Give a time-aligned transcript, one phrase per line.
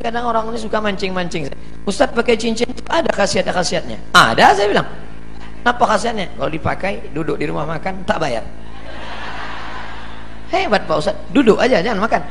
[0.00, 1.52] Kadang orang ini suka mancing-mancing.
[1.84, 4.00] Ustaz pakai cincin itu ada khasiat-khasiatnya.
[4.16, 4.88] Ada saya bilang.
[5.60, 6.32] Apa khasiatnya?
[6.40, 8.40] Kalau dipakai duduk di rumah makan tak bayar.
[10.48, 11.16] Hebat Pak Ustaz.
[11.28, 12.22] Duduk aja jangan makan.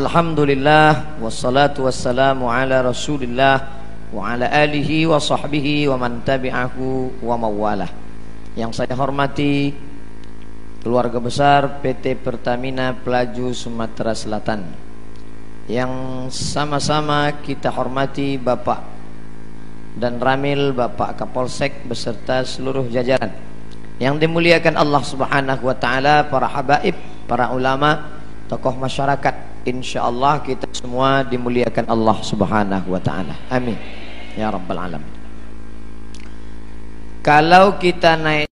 [0.00, 3.68] Alhamdulillah wassalatu wassalamu ala Rasulillah
[4.08, 7.92] wa ala alihi wa sahbihi wa man tabi'ahu wa mawalah.
[8.56, 9.76] Yang saya hormati
[10.80, 14.72] keluarga besar PT Pertamina Pelaju Sumatera Selatan.
[15.68, 15.92] Yang
[16.32, 18.80] sama-sama kita hormati Bapak
[20.00, 23.36] dan Ramil Bapak Kapolsek beserta seluruh jajaran.
[24.00, 26.96] Yang dimuliakan Allah Subhanahu wa taala, para habaib,
[27.28, 28.16] para ulama,
[28.48, 33.36] tokoh masyarakat insyaallah kita semua dimuliakan Allah Subhanahu wa taala.
[33.52, 33.76] Amin.
[34.34, 35.12] Ya rabbal alamin.
[37.20, 38.48] Kalau kita naik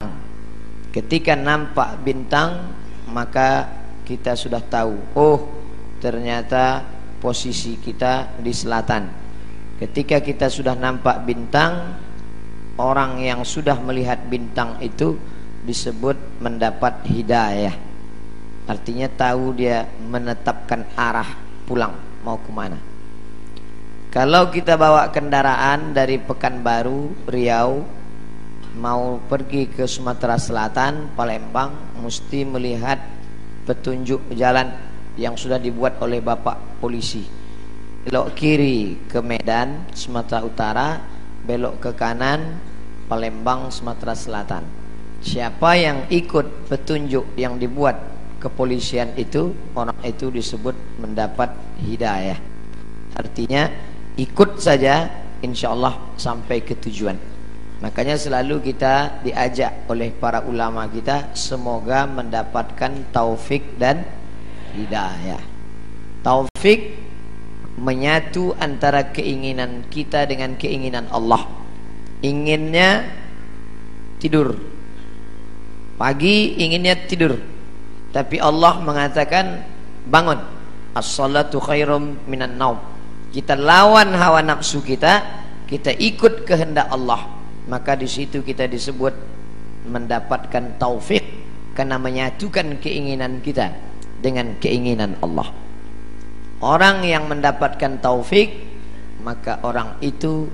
[0.94, 2.70] ketika nampak bintang
[3.10, 3.66] maka
[4.06, 5.50] kita sudah tahu oh
[5.98, 6.86] ternyata
[7.18, 9.06] posisi kita di selatan.
[9.82, 11.98] Ketika kita sudah nampak bintang
[12.78, 15.18] orang yang sudah melihat bintang itu
[15.66, 17.91] disebut mendapat hidayah
[18.66, 21.26] Artinya tahu dia menetapkan arah
[21.66, 22.78] pulang mau ke mana.
[24.12, 27.80] Kalau kita bawa kendaraan dari Pekanbaru, Riau
[28.76, 33.00] mau pergi ke Sumatera Selatan, Palembang, mesti melihat
[33.64, 34.68] petunjuk jalan
[35.16, 37.24] yang sudah dibuat oleh Bapak polisi.
[38.04, 40.88] Belok kiri ke Medan, Sumatera Utara,
[41.48, 42.60] belok ke kanan,
[43.08, 44.64] Palembang, Sumatera Selatan.
[45.24, 48.11] Siapa yang ikut petunjuk yang dibuat
[48.42, 52.34] kepolisian itu orang itu disebut mendapat hidayah.
[53.14, 53.70] Artinya
[54.18, 55.06] ikut saja
[55.38, 57.14] insya Allah sampai ke tujuan.
[57.78, 64.02] Makanya selalu kita diajak oleh para ulama kita semoga mendapatkan taufik dan
[64.74, 65.42] hidayah.
[66.26, 66.98] Taufik
[67.78, 71.46] menyatu antara keinginan kita dengan keinginan Allah.
[72.22, 73.06] Inginnya
[74.22, 74.54] tidur.
[75.98, 77.51] Pagi inginnya tidur
[78.12, 79.64] tapi Allah mengatakan
[80.06, 80.38] bangun.
[80.92, 82.76] As-salatu khairum minan naum.
[83.32, 85.24] Kita lawan hawa nafsu kita,
[85.64, 87.24] kita ikut kehendak Allah.
[87.64, 89.16] Maka di situ kita disebut
[89.88, 91.24] mendapatkan taufik
[91.72, 93.72] karena menyatukan keinginan kita
[94.20, 95.48] dengan keinginan Allah.
[96.60, 98.52] Orang yang mendapatkan taufik
[99.24, 100.44] maka orang itu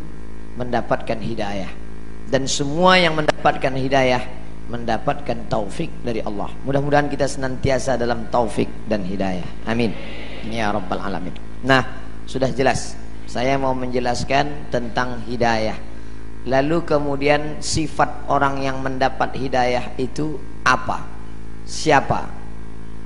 [0.54, 1.69] mendapatkan hidayah.
[2.30, 4.38] Dan semua yang mendapatkan hidayah
[4.68, 6.52] mendapatkan taufik dari Allah.
[6.62, 9.64] Mudah-mudahan kita senantiasa dalam taufik dan hidayah.
[9.64, 9.92] Amin.
[10.48, 11.34] Ya rabbal alamin.
[11.64, 11.82] Nah,
[12.28, 12.94] sudah jelas.
[13.28, 15.76] Saya mau menjelaskan tentang hidayah.
[16.48, 21.04] Lalu kemudian sifat orang yang mendapat hidayah itu apa?
[21.68, 22.24] Siapa?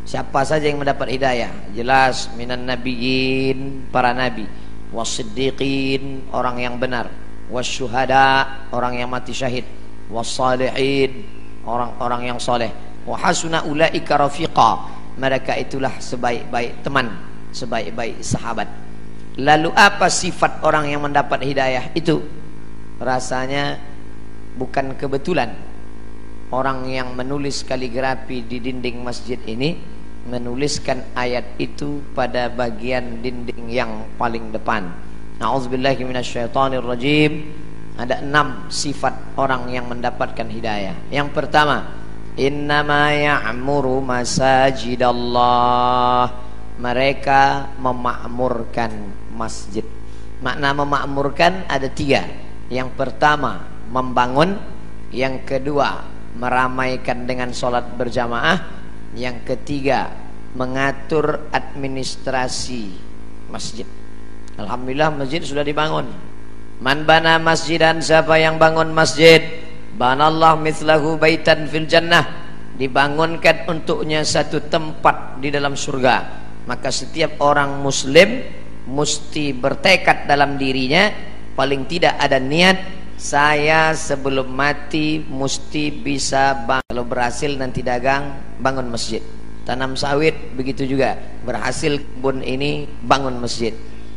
[0.06, 1.50] Siapa saja yang mendapat hidayah?
[1.74, 4.46] Jelas minan nabiyyin, para nabi,
[4.94, 7.10] wasiddiqin, orang yang benar,
[7.50, 9.66] wasyuhada, orang yang mati syahid,
[10.10, 12.70] wassalihin, orang-orang yang soleh.
[13.06, 14.70] Wa hasuna ulaika rafiqa.
[15.12, 18.66] Mereka itulah sebaik-baik teman sebaik-baik sahabat.
[19.40, 22.20] Lalu apa sifat orang yang mendapat hidayah itu?
[23.00, 23.80] Rasanya
[24.56, 25.52] bukan kebetulan.
[26.52, 29.80] Orang yang menulis kaligrafi di dinding masjid ini
[30.28, 34.92] menuliskan ayat itu pada bagian dinding yang paling depan.
[35.40, 37.32] A'udzubillahi minasyaitonirrajim
[37.97, 40.94] ada enam sifat orang yang mendapatkan hidayah.
[41.12, 41.92] Yang pertama,
[42.41, 46.32] innama ya'muru masajidallah.
[46.81, 49.84] Mereka memakmurkan masjid.
[50.41, 52.25] Makna memakmurkan ada tiga.
[52.72, 53.60] Yang pertama,
[53.92, 54.56] membangun.
[55.12, 56.08] Yang kedua,
[56.41, 58.81] meramaikan dengan sholat berjamaah.
[59.12, 60.08] Yang ketiga,
[60.56, 62.88] mengatur administrasi
[63.52, 63.84] masjid.
[64.56, 66.31] Alhamdulillah masjid sudah dibangun
[66.80, 69.42] Man bana masjidan siapa yang bangun masjid
[69.98, 72.24] Banallah mithlahu baitan fil jannah
[72.72, 76.40] Dibangunkan untuknya satu tempat di dalam surga.
[76.64, 78.40] Maka setiap orang muslim
[78.88, 81.12] Mesti bertekad dalam dirinya
[81.52, 82.78] Paling tidak ada niat
[83.20, 89.20] Saya sebelum mati Mesti bisa bang Kalau berhasil nanti dagang Bangun masjid.
[89.62, 91.14] Tanam sawit begitu juga.
[91.46, 93.70] Berhasil kebun ini bangun masjid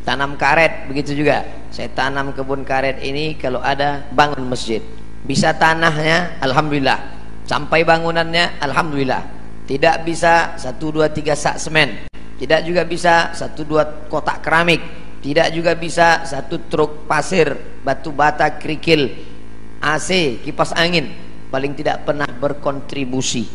[0.06, 1.42] Tanam karet begitu juga.
[1.74, 4.80] Saya tanam kebun karet ini kalau ada bangun masjid.
[5.26, 7.02] Bisa tanahnya alhamdulillah.
[7.50, 9.26] Sampai bangunannya alhamdulillah.
[9.66, 12.06] Tidak bisa satu dua tiga sak semen.
[12.38, 14.82] Tidak juga bisa satu dua kotak keramik.
[15.26, 19.10] Tidak juga bisa satu truk pasir, batu bata, kerikil,
[19.82, 21.10] AC, kipas angin.
[21.50, 23.50] Paling tidak pernah berkontribusi.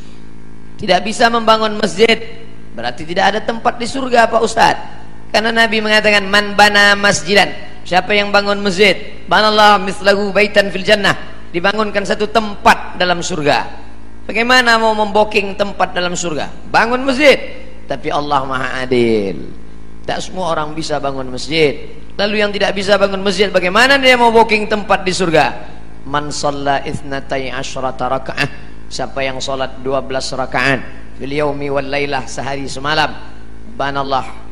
[0.82, 2.42] Tidak bisa membangun masjid.
[2.74, 4.99] Berarti tidak ada tempat di surga Pak Ustaz.
[5.30, 7.50] Karena Nabi mengatakan man bana masjidan.
[7.86, 9.24] Siapa yang bangun masjid?
[9.26, 11.14] Banallah mislahu baitan fil jannah.
[11.50, 13.66] Dibangunkan satu tempat dalam surga.
[14.26, 16.70] Bagaimana mau memboking tempat dalam surga?
[16.70, 17.38] Bangun masjid.
[17.90, 19.50] Tapi Allah Maha Adil.
[20.06, 21.98] Tak semua orang bisa bangun masjid.
[22.14, 25.46] Lalu yang tidak bisa bangun masjid bagaimana dia mau booking tempat di surga?
[26.06, 28.50] Man shalla itsnatai asyrata rakaah.
[28.90, 30.80] Siapa yang salat 12 rakaat
[31.20, 33.12] fil yaumi wal lailah sehari semalam
[33.78, 34.49] banallah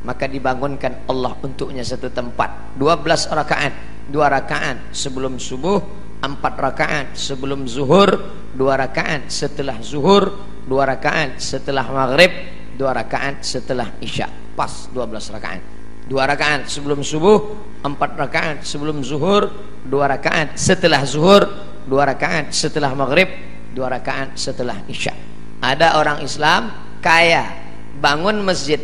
[0.00, 2.76] maka dibangunkan Allah untuknya satu tempat.
[2.80, 3.72] 12 rakaat.
[4.08, 5.78] Dua rakaat sebelum subuh.
[6.20, 8.08] Empat rakaat sebelum zuhur.
[8.56, 10.32] Dua rakaat setelah zuhur.
[10.64, 12.32] Dua rakaat setelah maghrib.
[12.76, 14.28] Dua rakaat setelah isya.
[14.56, 15.62] Pas 12 rakaat.
[16.08, 17.38] Dua rakaat sebelum subuh.
[17.84, 19.52] Empat rakaat sebelum zuhur.
[19.84, 21.44] Dua rakaat setelah zuhur.
[21.84, 23.28] Dua rakaat setelah maghrib.
[23.70, 25.12] Dua rakaat setelah isya.
[25.60, 26.72] Ada orang Islam
[27.04, 27.52] kaya
[28.00, 28.80] bangun masjid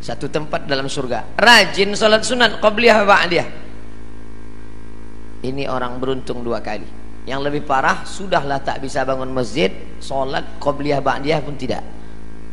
[0.00, 1.36] satu tempat dalam surga.
[1.36, 3.48] Rajin salat sunat qabliyah ba'diyah.
[5.44, 6.88] Ini orang beruntung dua kali.
[7.28, 9.68] Yang lebih parah sudahlah tak bisa bangun masjid
[10.00, 11.84] salat qabliyah ba'diyah pun tidak.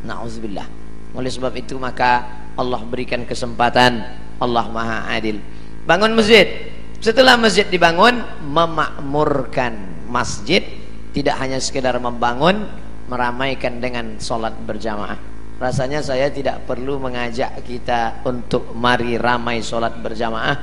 [0.03, 0.67] Na'udzubillah.
[1.15, 2.27] Oleh sebab itu maka
[2.59, 4.03] Allah berikan kesempatan.
[4.37, 5.41] Allah Maha Adil.
[5.87, 6.69] Bangun masjid.
[6.97, 10.61] Setelah masjid dibangun, memakmurkan masjid.
[11.15, 12.69] Tidak hanya sekedar membangun,
[13.09, 15.36] meramaikan dengan solat berjamaah.
[15.57, 20.53] Rasanya saya tidak perlu mengajak kita untuk mari ramai solat berjamaah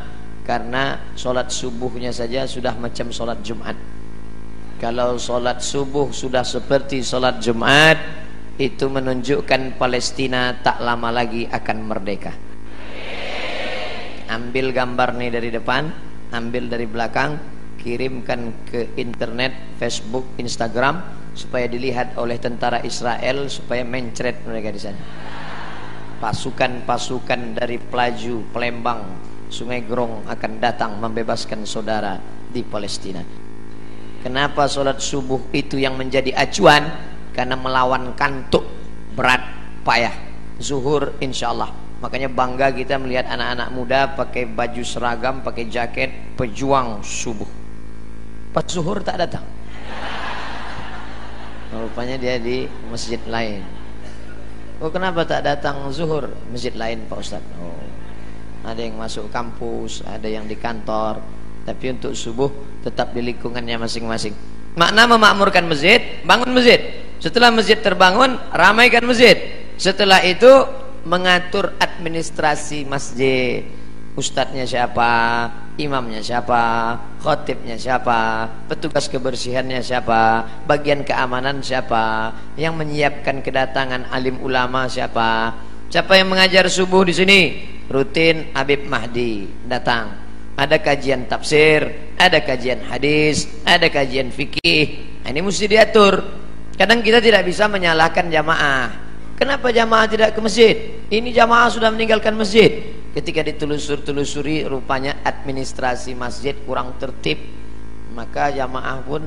[0.47, 3.75] karena solat subuhnya saja sudah macam solat Jumat.
[4.79, 7.99] Kalau solat subuh sudah seperti solat Jumat,
[8.55, 12.31] itu menunjukkan Palestina tak lama lagi akan merdeka.
[14.31, 15.91] Ambil gambar nih dari depan,
[16.31, 17.35] ambil dari belakang,
[17.83, 25.01] kirimkan ke internet, Facebook, Instagram supaya dilihat oleh tentara Israel supaya mencret mereka di sana.
[26.23, 29.03] Pasukan-pasukan dari Pelaju, Pelembang,
[29.51, 32.17] Sungai Grong akan datang membebaskan saudara
[32.49, 33.21] di Palestina.
[34.25, 37.13] Kenapa solat subuh itu yang menjadi acuan?
[37.35, 38.63] karena melawan kantuk
[39.19, 39.43] berat
[39.83, 40.15] payah
[40.63, 47.51] zuhur insyaallah makanya bangga kita melihat anak-anak muda pakai baju seragam pakai jaket pejuang subuh
[48.55, 49.43] pas zuhur tak datang
[51.83, 53.65] rupanya dia di masjid lain.
[54.79, 56.31] Oh kenapa tak datang zuhur?
[56.51, 57.43] Masjid lain Pak Ustaz.
[57.59, 57.95] Oh
[58.65, 61.21] ada yang masuk kampus ada yang di kantor.
[61.65, 62.53] Tapi untuk subuh
[62.85, 64.37] tetap di lingkungannya masing-masing.
[64.77, 66.81] Makna memakmurkan masjid bangun masjid.
[67.25, 69.65] Setelah masjid terbangun, ramaikan masjid.
[69.81, 70.51] Setelah itu
[71.09, 73.65] mengatur administrasi masjid.
[74.13, 84.07] Ustadznya siapa, imamnya siapa, khotibnya siapa, petugas kebersihannya siapa, bagian keamanan siapa, yang menyiapkan kedatangan
[84.15, 85.55] alim ulama siapa,
[85.91, 87.41] siapa yang mengajar subuh di sini,
[87.91, 90.23] rutin Habib Mahdi datang.
[90.55, 95.03] Ada kajian tafsir, ada kajian hadis, ada kajian fikih.
[95.27, 96.23] Nah, ini mesti diatur.
[96.79, 98.87] Kadang kita tidak bisa menyalahkan jamaah.
[99.35, 100.75] Kenapa jamaah tidak ke masjid?
[101.11, 102.94] Ini jamaah sudah meninggalkan masjid.
[103.15, 107.39] Ketika ditelusur-telusuri rupanya administrasi masjid kurang tertib,
[108.11, 109.23] maka jamaah pun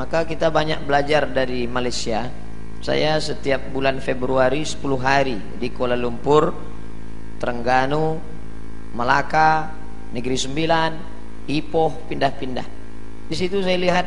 [0.00, 2.32] maka kita banyak belajar dari Malaysia.
[2.80, 6.56] Saya setiap bulan Februari 10 hari di Kuala Lumpur,
[7.36, 8.16] Terengganu,
[8.96, 9.68] Melaka,
[10.16, 10.90] Negeri Sembilan,
[11.46, 12.66] Ipoh pindah-pindah.
[13.28, 14.06] Di situ saya lihat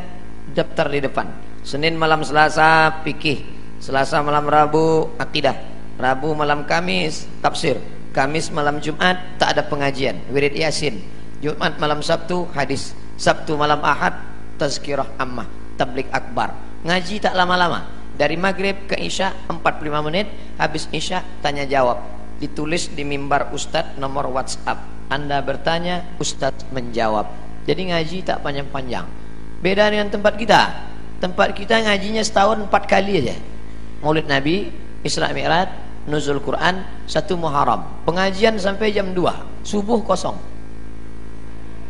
[0.50, 1.30] daftar di depan.
[1.62, 3.46] Senin malam Selasa fikih,
[3.78, 5.56] Selasa malam Rabu akidah,
[6.02, 7.78] Rabu malam Kamis tafsir,
[8.16, 11.04] Kamis malam Jumat tak ada pengajian, wirid Yasin,
[11.44, 14.16] Jumat malam Sabtu hadis, Sabtu malam Ahad
[14.56, 15.44] tazkirah ammah,
[15.76, 16.56] tablik akbar.
[16.88, 17.92] Ngaji tak lama-lama.
[18.16, 22.00] Dari maghrib ke isya 45 menit, habis isya tanya jawab.
[22.40, 25.12] Ditulis di mimbar ustadz nomor WhatsApp.
[25.12, 27.28] Anda bertanya, ustadz menjawab.
[27.68, 29.04] Jadi ngaji tak panjang-panjang.
[29.60, 33.36] Beda dengan tempat kita tempat kita ngajinya setahun empat kali aja
[34.04, 35.70] maulid nabi Isra Mi'raj
[36.06, 38.06] nuzul Quran satu Muharram.
[38.06, 40.38] Pengajian sampai jam 2 subuh kosong.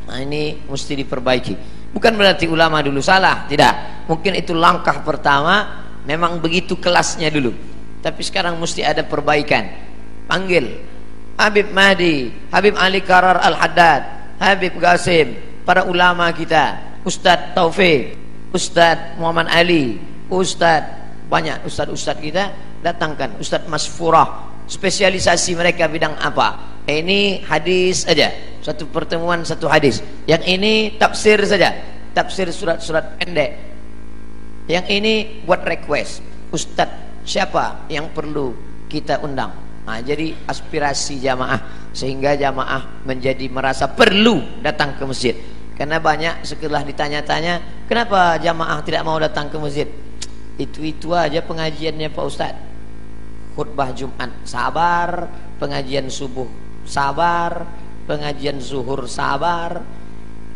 [0.08, 1.54] Nah ini mesti diperbaiki.
[1.96, 4.06] Bukan berarti ulama dulu salah tidak.
[4.12, 7.52] Mungkin itu langkah pertama memang begitu kelasnya dulu.
[8.04, 9.66] Tapi sekarang mesti ada perbaikan.
[10.28, 10.96] Panggil.
[11.36, 14.02] Habib Mahdi Habib Ali Karar Al-Haddad
[14.40, 15.36] Habib Qasim
[15.68, 16.96] para ulama kita.
[17.04, 18.16] Ustadz Taufik
[18.56, 20.00] Ustadz Muhammad Ali,
[20.32, 28.30] Ustadz banyak Ustadz-Ustadz kita datangkan Ustadz Masfurah spesialisasi mereka bidang apa Ini hadis saja.
[28.62, 30.06] Satu pertemuan satu hadis.
[30.30, 31.74] Yang ini tafsir saja.
[32.14, 33.58] Tafsir surat-surat pendek.
[34.70, 35.14] Yang ini
[35.50, 36.22] buat request.
[36.54, 38.54] Ustadz siapa yang perlu
[38.86, 39.50] kita undang?
[39.82, 45.34] Nah, jadi aspirasi jamaah sehingga jamaah menjadi merasa perlu datang ke masjid.
[45.74, 49.90] Karena banyak setelah ditanya-tanya, kenapa jamaah tidak mau datang ke masjid?
[50.62, 52.65] Itu-itu aja pengajiannya Pak Ustadz.
[53.56, 56.48] Khutbah Jumat sabar, pengajian subuh
[56.84, 57.66] sabar,
[58.06, 59.82] pengajian zuhur sabar.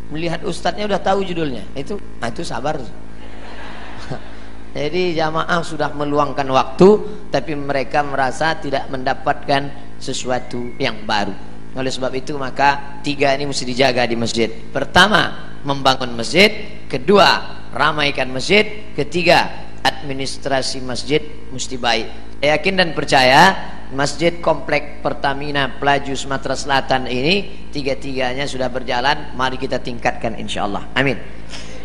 [0.09, 1.63] Melihat ustadznya udah tahu judulnya.
[1.77, 2.77] Itu nah itu sabar.
[4.77, 6.89] Jadi jamaah sudah meluangkan waktu
[7.33, 9.69] tapi mereka merasa tidak mendapatkan
[10.01, 11.33] sesuatu yang baru.
[11.77, 14.49] Oleh sebab itu maka tiga ini mesti dijaga di masjid.
[14.49, 16.81] Pertama, membangun masjid.
[16.89, 18.89] Kedua, ramaikan masjid.
[18.97, 22.07] Ketiga, administrasi masjid mesti baik.
[22.39, 23.41] Saya yakin dan percaya
[23.89, 29.33] Masjid Komplek Pertamina Pelaju Sumatera Selatan ini tiga-tiganya sudah berjalan.
[29.33, 30.93] Mari kita tingkatkan insyaallah.
[30.93, 31.17] Amin.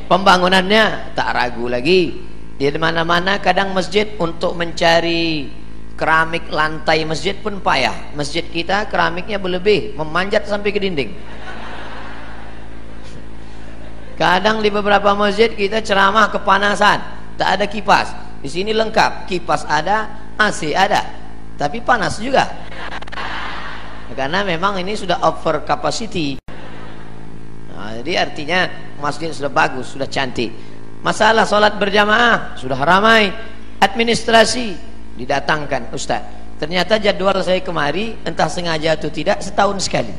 [0.04, 2.20] Pembangunannya tak ragu lagi.
[2.54, 5.48] Di mana-mana kadang masjid untuk mencari
[5.96, 8.14] keramik lantai masjid pun payah.
[8.14, 11.10] Masjid kita keramiknya berlebih, memanjat sampai ke dinding.
[14.14, 17.02] Kadang di beberapa masjid kita ceramah kepanasan,
[17.38, 18.12] tak ada kipas.
[18.44, 21.00] Di sini lengkap, kipas ada, AC ada.
[21.54, 22.50] Tapi panas juga.
[24.14, 26.38] Karena memang ini sudah over capacity.
[27.74, 28.70] Nah, jadi artinya
[29.02, 30.54] masjid sudah bagus sudah cantik.
[31.02, 33.28] Masalah sholat berjamaah sudah ramai.
[33.82, 34.72] Administrasi
[35.18, 36.22] didatangkan Ustaz.
[36.56, 40.14] Ternyata jadwal saya kemari entah sengaja atau tidak setahun sekali.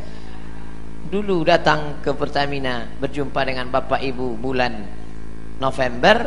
[1.09, 4.73] Dulu datang ke Pertamina berjumpa dengan Bapak Ibu bulan
[5.57, 6.17] November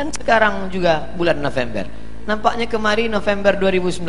[0.00, 1.84] dan sekarang juga bulan November.
[2.24, 4.00] Nampaknya kemarin November 2019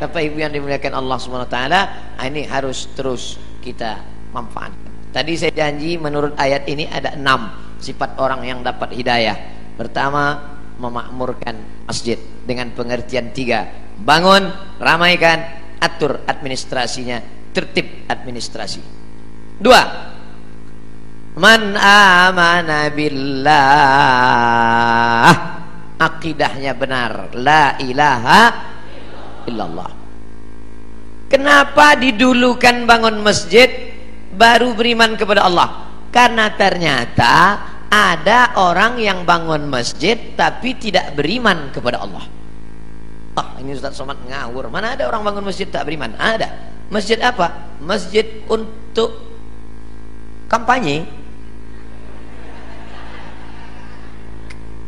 [0.00, 4.00] Bapak Ibu yang dimuliakan Allah SWT ah, Ini harus terus kita
[4.32, 5.12] manfaatkan.
[5.12, 9.36] Tadi saya janji menurut ayat ini ada enam Sifat orang yang dapat hidayah.
[9.76, 12.16] Pertama memakmurkan masjid
[12.48, 13.68] Dengan pengertian tiga.
[14.00, 14.48] Bangun,
[14.80, 15.44] ramaikan,
[15.76, 17.20] atur administrasinya
[17.52, 18.80] Tertib administrasi.
[19.60, 20.08] Dua
[21.38, 23.54] Man amana billah
[25.98, 28.42] akidahnya benar la ilaha
[29.46, 29.90] illallah
[31.30, 33.70] kenapa didulukan bangun masjid
[34.34, 37.34] baru beriman kepada Allah karena ternyata
[37.86, 42.26] ada orang yang bangun masjid tapi tidak beriman kepada Allah
[43.38, 44.66] Ah, ini Ustaz Somad ngawur.
[44.66, 46.10] Mana ada orang bangun masjid tak beriman?
[46.18, 46.50] Ada.
[46.90, 47.78] Masjid apa?
[47.78, 49.14] Masjid untuk
[50.50, 51.06] kampanye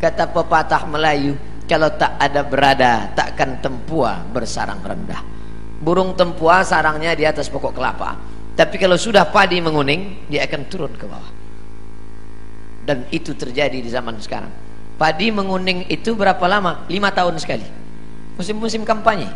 [0.01, 1.37] Kata pepatah Melayu,
[1.69, 5.21] kalau tak ada berada, takkan tempua bersarang rendah.
[5.81, 8.17] Burung tempua sarangnya di atas pokok kelapa.
[8.57, 11.33] Tapi kalau sudah padi menguning, dia akan turun ke bawah.
[12.85, 14.51] Dan itu terjadi di zaman sekarang.
[14.97, 16.85] Padi menguning itu berapa lama?
[16.89, 17.65] Lima tahun sekali.
[18.37, 19.29] Musim-musim kampanye.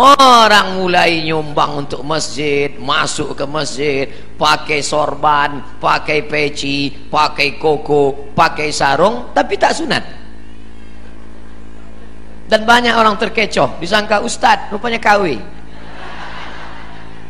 [0.00, 4.08] Orang mulai nyumbang untuk masjid, masuk ke masjid,
[4.40, 10.04] pakai sorban, pakai peci, pakai koko, pakai sarung, tapi tak sunat.
[12.48, 15.36] Dan banyak orang terkecoh, disangka ustad, rupanya kawi.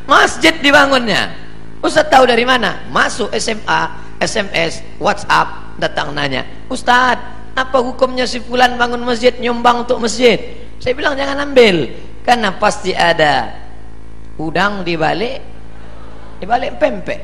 [0.07, 1.35] Masjid dibangunnya.
[1.83, 2.87] Ustad tahu dari mana?
[2.95, 7.19] Masuk SMA, SMS, WhatsApp, datang nanya, Ustad,
[7.59, 10.39] apa hukumnya si fulan bangun masjid, nyumbang untuk masjid?
[10.79, 11.91] Saya bilang jangan ambil
[12.31, 13.51] karena pasti ada
[14.39, 15.43] udang di balik
[16.39, 17.21] di balik pempek.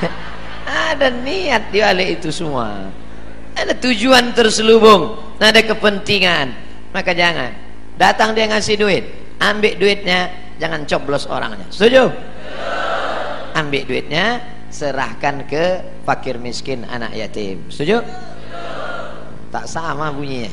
[0.64, 2.88] Ada niat di balik itu semua.
[3.52, 6.56] Ada tujuan terselubung ada kepentingan.
[6.96, 7.52] Maka jangan.
[8.00, 9.04] Datang dia ngasih duit
[9.36, 11.68] ambil duitnya jangan coblos orangnya.
[11.68, 12.08] Setuju?
[13.52, 14.40] Ambil duitnya
[14.72, 17.60] serahkan ke fakir miskin anak yatim.
[17.68, 18.00] Setuju?
[19.52, 20.50] Tak sama bunyinya.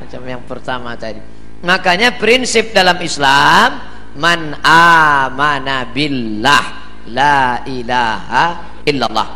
[0.00, 3.84] Macam yang pertama tadi Makanya prinsip dalam Islam
[4.16, 6.64] man amana billah
[7.12, 9.28] la ilaha illallah.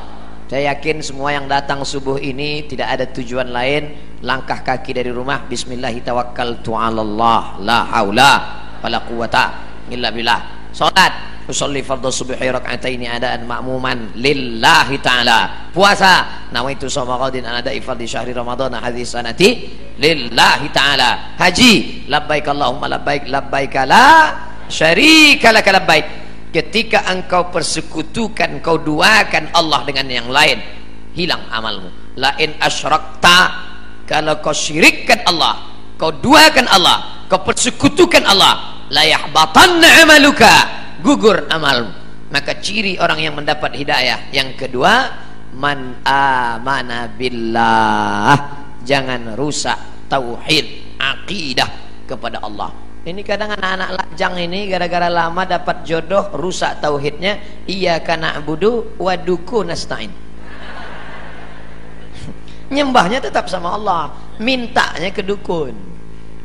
[0.49, 3.93] Saya yakin semua yang datang subuh ini tidak ada tujuan lain
[4.25, 8.33] langkah kaki dari rumah bismillahirrahmanirrahim la haula
[8.81, 9.45] wala quwata
[9.93, 10.73] illa billah.
[10.73, 17.85] Salat usolli fardhu subhi rak'ataini adaan ma'muman lillahi ta'ala puasa nawaitu shoma qadin an ada'i
[17.85, 21.38] fardhi syahri ramadan hadis sanati lillahi ta'ala.
[21.38, 22.06] Haji.
[22.10, 24.08] Labbaik allahumma labbaik labbaik la
[24.66, 26.06] syarika lak labbaik.
[26.54, 30.58] Ketika engkau persekutukan kau duakan Allah dengan yang lain
[31.18, 31.90] hilang amalmu.
[32.14, 33.38] La in asyrakta
[34.06, 35.58] kalau kau syirikkan Allah
[35.98, 40.52] kau duakan Allah kau persekutukan Allah la yahbatanna amaluka
[41.02, 41.90] gugur amalmu.
[42.30, 44.30] Maka ciri orang yang mendapat hidayah.
[44.30, 45.10] Yang kedua
[45.54, 51.70] man amana billah jangan rusak tauhid akidah
[52.04, 52.84] kepada Allah.
[53.04, 57.36] Ini kadang anak-anak lajang ini gara-gara lama dapat jodoh rusak tauhidnya.
[57.68, 60.08] Iya kana budu waduku nasta'in.
[62.74, 64.08] Nyembahnya tetap sama Allah.
[64.40, 65.76] Mintanya ke dukun.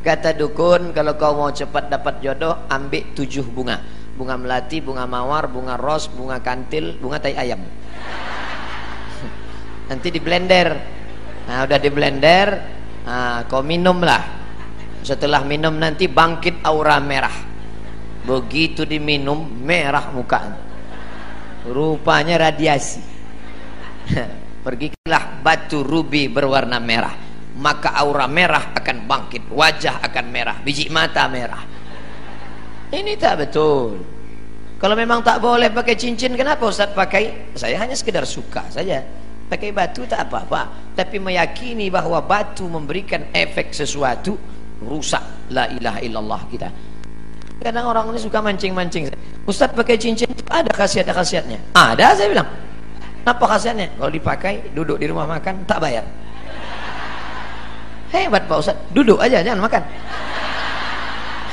[0.04, 3.80] Kata dukun kalau kau mau cepat dapat jodoh ambil tujuh bunga.
[4.20, 7.64] Bunga melati, bunga mawar, bunga ros, bunga kantil, bunga tai ayam.
[9.88, 10.99] Nanti di blender
[11.50, 12.48] nah udah di blender
[13.02, 14.40] nah, kau minum lah
[15.00, 17.32] setelah minum nanti bangkit aura merah.
[18.20, 20.40] Begitu diminum merah muka
[21.64, 23.00] rupanya radiasi.
[24.64, 27.16] Pergilah batu rubi berwarna merah.
[27.60, 31.60] Maka aura merah akan bangkit Wajah akan merah Biji mata merah.
[32.88, 34.00] Ini tak betul.
[34.80, 37.52] Kalau memang tak boleh pakai cincin Kenapa Ustaz pakai?
[37.52, 39.04] Saya hanya sekedar suka saja
[39.50, 44.38] Pakai batu tak apa-apa Tapi meyakini bahawa batu memberikan efek sesuatu
[44.80, 46.68] Rusak La ilaha illallah kita
[47.60, 49.10] Kadang orang ini suka mancing-mancing
[49.44, 52.48] Ustaz pakai cincin ada khasiat-khasiatnya Ada saya bilang
[53.24, 53.92] apa khasiatnya?
[54.00, 56.04] Kalau dipakai, duduk di rumah makan, tak bayar.
[58.10, 59.82] Hebat Pak Ustaz, duduk aja, jangan makan.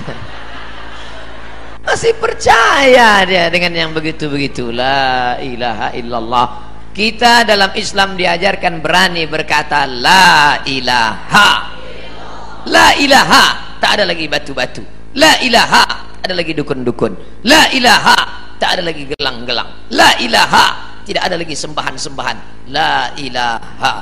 [1.88, 4.72] Masih percaya dia dengan yang begitu-begitu.
[4.72, 6.48] La ilaha illallah.
[6.98, 11.50] Kita dalam Islam diajarkan berani berkata La ilaha.
[12.66, 13.78] La ilaha.
[13.78, 14.82] Tak ada lagi batu-batu.
[15.14, 16.10] La ilaha.
[16.26, 17.46] Ada lagi dukun-dukun.
[17.46, 18.18] La ilaha.
[18.58, 19.94] Tak ada lagi gelang-gelang.
[19.94, 22.38] La ilaha tidak ada lagi sembahan-sembahan
[22.76, 23.94] la ilaha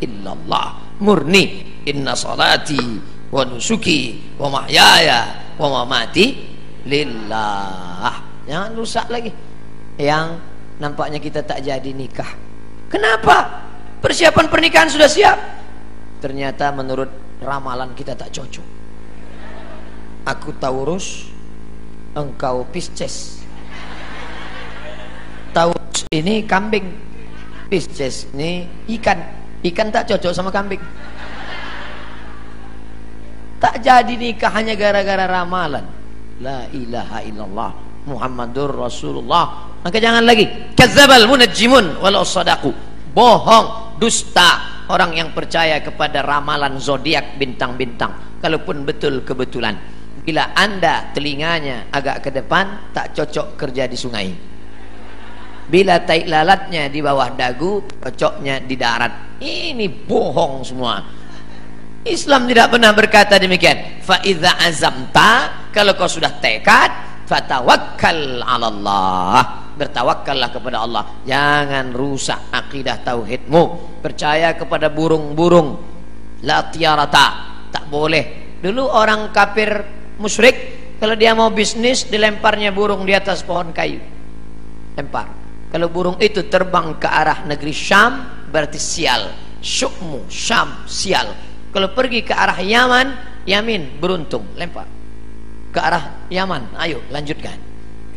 [0.00, 1.44] illallah murni
[1.84, 2.80] inna salati
[3.28, 6.26] wa nusuki wa mahyaya wa mamati
[6.88, 8.16] lillah
[8.48, 9.28] jangan rusak lagi
[10.00, 10.40] yang
[10.78, 12.30] nampaknya kita tak jadi nikah.
[12.88, 13.66] Kenapa?
[13.98, 15.38] Persiapan pernikahan sudah siap.
[16.22, 17.10] Ternyata menurut
[17.42, 18.66] ramalan kita tak cocok.
[20.26, 21.30] Aku Taurus
[22.14, 23.42] engkau Pisces.
[25.54, 26.86] Taurus ini kambing
[27.68, 28.66] Pisces ini
[28.98, 29.18] ikan.
[29.60, 30.80] Ikan tak cocok sama kambing.
[33.58, 35.84] Tak jadi nikah hanya gara-gara ramalan.
[36.38, 37.70] La ilaha illallah
[38.06, 40.74] Muhammadur Rasulullah maka jangan lagi.
[40.74, 42.88] Kazzabal munajjimun walau sadaku
[43.18, 48.38] bohong dusta orang yang percaya kepada ramalan zodiak bintang-bintang.
[48.38, 49.74] Kalaupun betul kebetulan.
[50.22, 54.28] Bila anda telinganya agak ke depan tak cocok kerja di sungai.
[55.68, 59.40] Bila tai lalatnya di bawah dagu cocoknya di darat.
[59.42, 60.96] Ini bohong semua.
[62.06, 64.00] Islam tidak pernah berkata demikian.
[64.00, 65.32] Fa idza azamta
[65.74, 66.88] kalau kau sudah tekad
[67.28, 71.04] fatawakkal 'ala Allah bertawakkallah kepada Allah.
[71.22, 73.62] Jangan rusak akidah tauhidmu.
[74.02, 75.78] Percaya kepada burung-burung.
[76.42, 77.26] La tiarata
[77.70, 78.58] tak boleh.
[78.58, 79.70] Dulu orang kafir
[80.18, 80.56] musyrik
[80.98, 84.02] kalau dia mau bisnis dilemparnya burung di atas pohon kayu.
[84.98, 85.30] Lempar.
[85.70, 89.30] Kalau burung itu terbang ke arah negeri Syam berarti sial.
[89.62, 91.30] Syukmu Syam sial.
[91.70, 93.06] Kalau pergi ke arah Yaman,
[93.46, 94.88] Yamin beruntung, lempar.
[95.70, 97.67] Ke arah Yaman, ayo lanjutkan.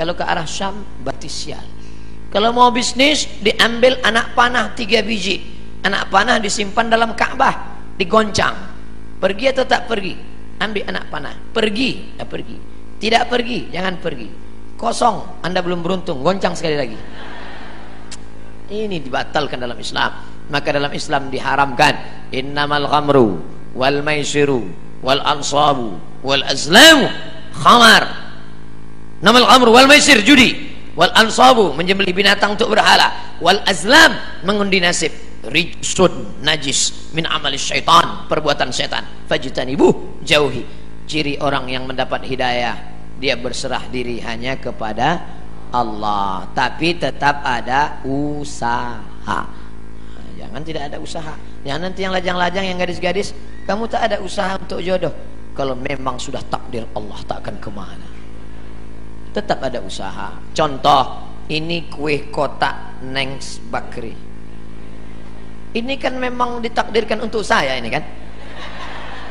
[0.01, 1.61] Kalau ke arah Syam berarti sial.
[2.33, 5.61] Kalau mau bisnis diambil anak panah tiga biji.
[5.85, 8.53] Anak panah disimpan dalam Ka'bah, digoncang.
[9.21, 10.17] Pergi atau tak pergi?
[10.57, 11.37] Ambil anak panah.
[11.53, 12.57] Pergi, ya pergi.
[12.97, 14.29] Tidak pergi, jangan pergi.
[14.77, 16.97] Kosong, Anda belum beruntung, goncang sekali lagi
[18.71, 20.11] ini dibatalkan dalam Islam
[20.47, 21.93] maka dalam Islam diharamkan
[22.31, 23.43] innamal ghamru
[23.75, 24.63] wal maisiru
[25.03, 27.11] wal ansabu wal azlamu
[27.59, 28.07] khamar
[29.21, 30.73] namal ghamru wal maisir judi.
[30.91, 33.39] Wal ansabu menjembeli binatang untuk berhala.
[33.39, 34.11] Wal azlam
[34.43, 35.13] mengundi nasib.
[35.41, 39.01] Rijsun najis min amali syaitan perbuatan syaitan.
[39.25, 40.67] Fajtanibuh jauhi.
[41.07, 42.77] Ciri orang yang mendapat hidayah
[43.17, 45.23] dia berserah diri hanya kepada
[45.71, 46.45] Allah.
[46.51, 49.41] Tapi tetap ada usaha.
[50.37, 51.33] Jangan tidak ada usaha.
[51.63, 53.31] Jangan nanti yang lajang-lajang yang gadis-gadis
[53.63, 55.13] kamu tak ada usaha untuk jodoh.
[55.55, 58.20] Kalau memang sudah takdir Allah tak akan ke mana
[59.31, 61.03] tetap ada usaha contoh
[61.51, 64.13] ini kue kotak Nengs Bakri
[65.71, 68.03] ini kan memang ditakdirkan untuk saya ini kan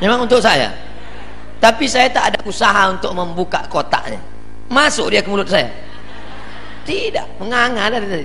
[0.01, 0.73] memang untuk saya
[1.61, 4.21] tapi saya tak ada usaha untuk membuka kotaknya
[4.73, 5.91] masuk dia ke mulut saya
[6.91, 8.25] tidak, menganga dari tadi.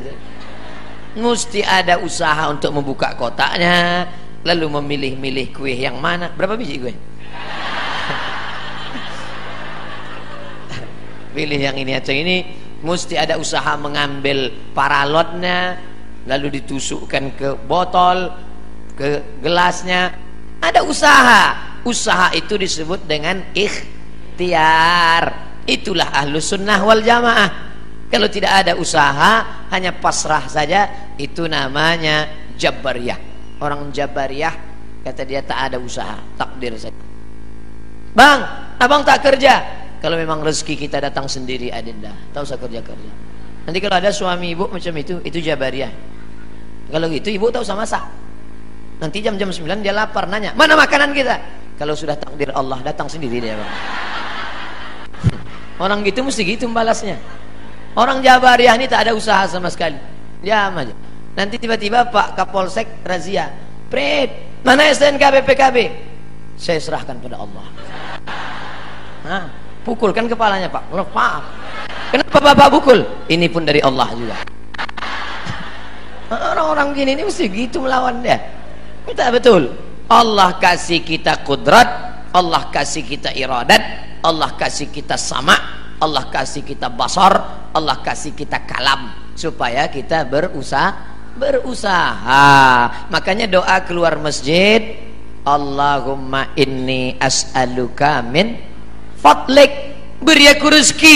[1.15, 4.09] Mesti ada usaha untuk membuka kotaknya,
[4.43, 6.31] lalu memilih-milih kue yang mana.
[6.33, 6.93] Berapa biji kue?
[11.35, 12.47] Pilih yang ini atau ini
[12.79, 15.75] mesti ada usaha mengambil paralotnya
[16.25, 18.31] lalu ditusukkan ke botol
[18.95, 20.15] ke gelasnya.
[20.63, 21.43] Ada usaha.
[21.85, 25.23] Usaha itu disebut dengan ikhtiar.
[25.69, 27.49] Itulah ahlu sunnah wal jamaah.
[28.09, 32.25] Kalau tidak ada usaha hanya pasrah saja itu namanya
[32.57, 33.19] jabariyah.
[33.61, 34.55] Orang jabariyah
[35.05, 36.17] kata dia tak ada usaha.
[36.39, 36.97] Takdir saja.
[38.15, 38.39] Bang
[38.79, 42.11] abang tak kerja kalau memang rezeki kita datang sendiri adinda.
[42.31, 43.11] Tahu usah kerja kerja
[43.65, 45.89] nanti kalau ada suami ibu macam itu itu jabariyah
[46.93, 48.05] kalau gitu ibu tahu sama masak.
[48.95, 51.35] Nanti jam-jam 9 dia lapar nanya mana makanan kita?
[51.75, 53.71] Kalau sudah takdir Allah datang sendiri dia bang
[55.75, 57.19] orang gitu mesti gitu membalasnya
[57.99, 59.99] orang jabariyah ini tak ada usaha sama sekali.
[60.39, 60.93] Diam aja.
[61.35, 63.51] Nanti tiba-tiba Pak Kapolsek razia
[63.91, 65.77] Prit mana STNK BPKB
[66.55, 67.65] saya serahkan pada Allah.
[69.25, 69.43] Nah,
[69.85, 70.89] pukulkan kepalanya Pak.
[70.89, 71.33] Pak
[72.09, 72.99] kenapa Bapak pukul?
[73.29, 74.35] Ini pun dari Allah juga.
[76.51, 78.41] Orang-orang gini ini mesti gitu melawan dia.
[79.05, 79.69] Kita betul.
[80.09, 81.87] Allah kasih kita kudrat
[82.33, 83.81] Allah kasih kita iradat
[84.21, 85.57] Allah kasih kita sama
[85.97, 89.13] Allah kasih kita basar Allah kasih kita kalam.
[89.37, 92.47] Supaya kita berusaha berusaha.
[93.11, 95.05] Makanya doa keluar masjid
[95.45, 98.74] Allahumma inni as'aluka min
[99.25, 99.73] fadlik
[100.21, 101.15] beri aku rezeki.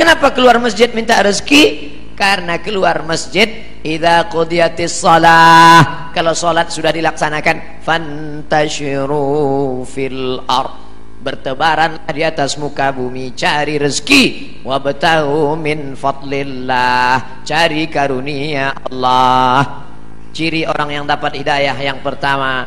[0.00, 1.92] Kenapa keluar masjid minta rezeki?
[2.16, 6.08] Karena keluar masjid idza qudiyatis shalah.
[6.16, 10.88] Kalau salat sudah dilaksanakan fantashiru fil ardh
[11.20, 14.24] bertebaran di atas muka bumi cari rezeki.
[14.64, 17.44] Wabtahu min fadlillah.
[17.44, 19.84] Cari karunia Allah.
[20.32, 22.64] Ciri orang yang dapat hidayah yang pertama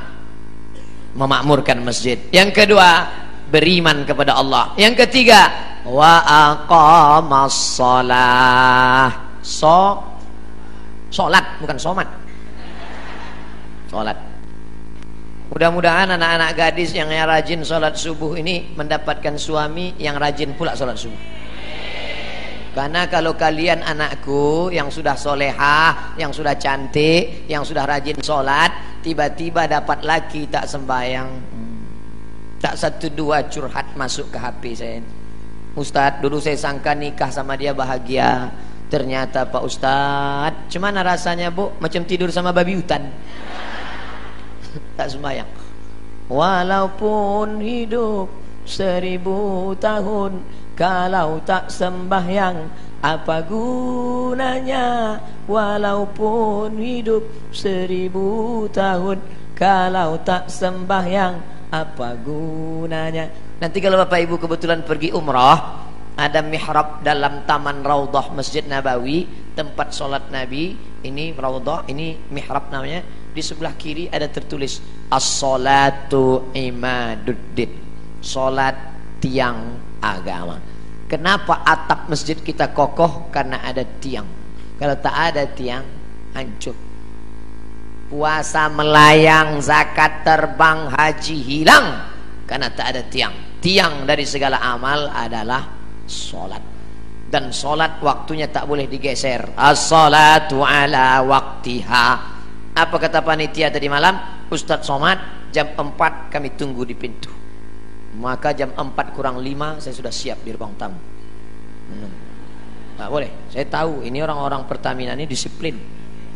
[1.17, 2.21] memakmurkan masjid.
[2.29, 2.89] Yang kedua
[3.53, 4.73] beriman kepada Allah.
[4.81, 5.53] Yang ketiga
[5.85, 9.37] wa aqamas shalah.
[9.45, 10.01] So
[11.13, 12.09] salat bukan somat.
[13.93, 14.17] Salat
[15.53, 21.21] Mudah-mudahan anak-anak gadis yang rajin sholat subuh ini mendapatkan suami yang rajin pula sholat subuh.
[22.73, 29.69] Karena kalau kalian anakku yang sudah solehah, yang sudah cantik, yang sudah rajin sholat, tiba-tiba
[29.69, 31.29] dapat laki tak sembahyang,
[32.63, 35.03] tak satu dua curhat masuk ke HP saya.
[35.75, 38.47] Ustadz, dulu saya sangka nikah sama dia bahagia.
[38.87, 43.11] Ternyata Pak Ustadz, cuman rasanya bu, macam tidur sama babi hutan
[44.97, 45.49] tak sembahyang
[46.31, 48.31] walaupun hidup
[48.63, 50.39] seribu tahun
[50.73, 52.57] kalau tak sembahyang
[53.03, 59.19] apa gunanya walaupun hidup seribu tahun
[59.53, 63.33] kalau tak sembahyang apa gunanya?
[63.57, 65.81] Nanti kalau bapak ibu kebetulan pergi umrah
[66.13, 69.25] ada mihrab dalam taman raudhah masjid nabawi
[69.57, 70.77] tempat solat nabi.
[71.01, 73.01] Ini raudhah ini mihrab namanya.
[73.33, 74.77] Di sebelah kiri ada tertulis
[75.09, 77.73] as-salatu imaduddin.
[78.21, 78.77] Salat
[79.17, 80.61] tiang agama.
[81.09, 83.33] Kenapa atap masjid kita kokoh?
[83.33, 84.29] Karena ada tiang.
[84.77, 85.83] Kalau tak ada tiang
[86.37, 86.82] hancur
[88.13, 92.13] puasa melayang zakat terbang haji hilang
[92.45, 95.65] karena tak ada tiang tiang dari segala amal adalah
[96.05, 96.61] salat
[97.33, 102.33] dan salat waktunya tak boleh digeser as-salatu ala waktiha
[102.73, 104.17] apa kata panitia tadi malam?
[104.49, 107.29] Ustadz Somad, jam 4 kami tunggu di pintu.
[108.17, 110.97] Maka jam 4 kurang 5 saya sudah siap di ruang tamu.
[111.93, 112.11] Hmm.
[112.97, 113.49] Nah, boleh.
[113.53, 115.77] Saya tahu ini orang-orang Pertamina ini disiplin.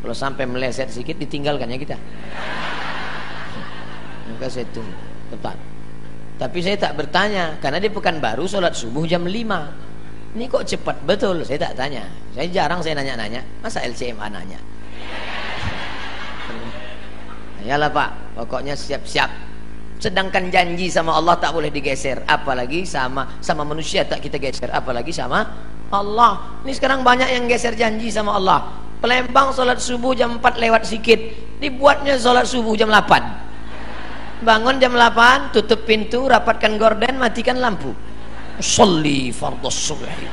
[0.07, 1.99] Kalau sampai meleset sedikit ditinggalkan ya kita.
[4.31, 4.95] Maka saya tunggu
[5.35, 5.59] tepat.
[6.39, 9.35] Tapi saya tak bertanya karena di baru sholat subuh jam 5.
[10.31, 11.43] Ini kok cepat betul?
[11.43, 12.07] Saya tak tanya.
[12.31, 13.43] Saya jarang saya nanya-nanya.
[13.59, 14.55] Masa LCMA nanya?
[17.67, 19.27] Yalah Pak, pokoknya siap-siap.
[19.99, 25.11] Sedangkan janji sama Allah tak boleh digeser, apalagi sama sama manusia tak kita geser, apalagi
[25.11, 25.51] sama
[25.91, 26.63] Allah.
[26.63, 28.86] Ini sekarang banyak yang geser janji sama Allah.
[28.97, 31.19] Pelembang solat subuh jam 4 lewat sedikit,
[31.61, 34.41] dibuatnya solat subuh jam 8.
[34.41, 37.93] Bangun jam 8, tutup pintu, rapatkan gorden, matikan lampu.
[38.57, 40.25] Salli fardhu subhi.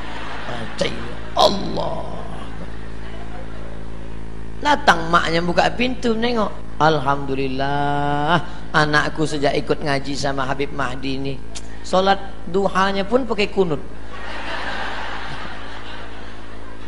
[1.35, 2.14] Allah.
[4.64, 8.40] Datang maknya buka pintu nengok Alhamdulillah
[8.72, 11.35] anakku sejak ikut ngaji sama Habib Mahdi ini
[11.85, 12.16] Salat
[12.48, 13.79] duhanya pun pakai kunut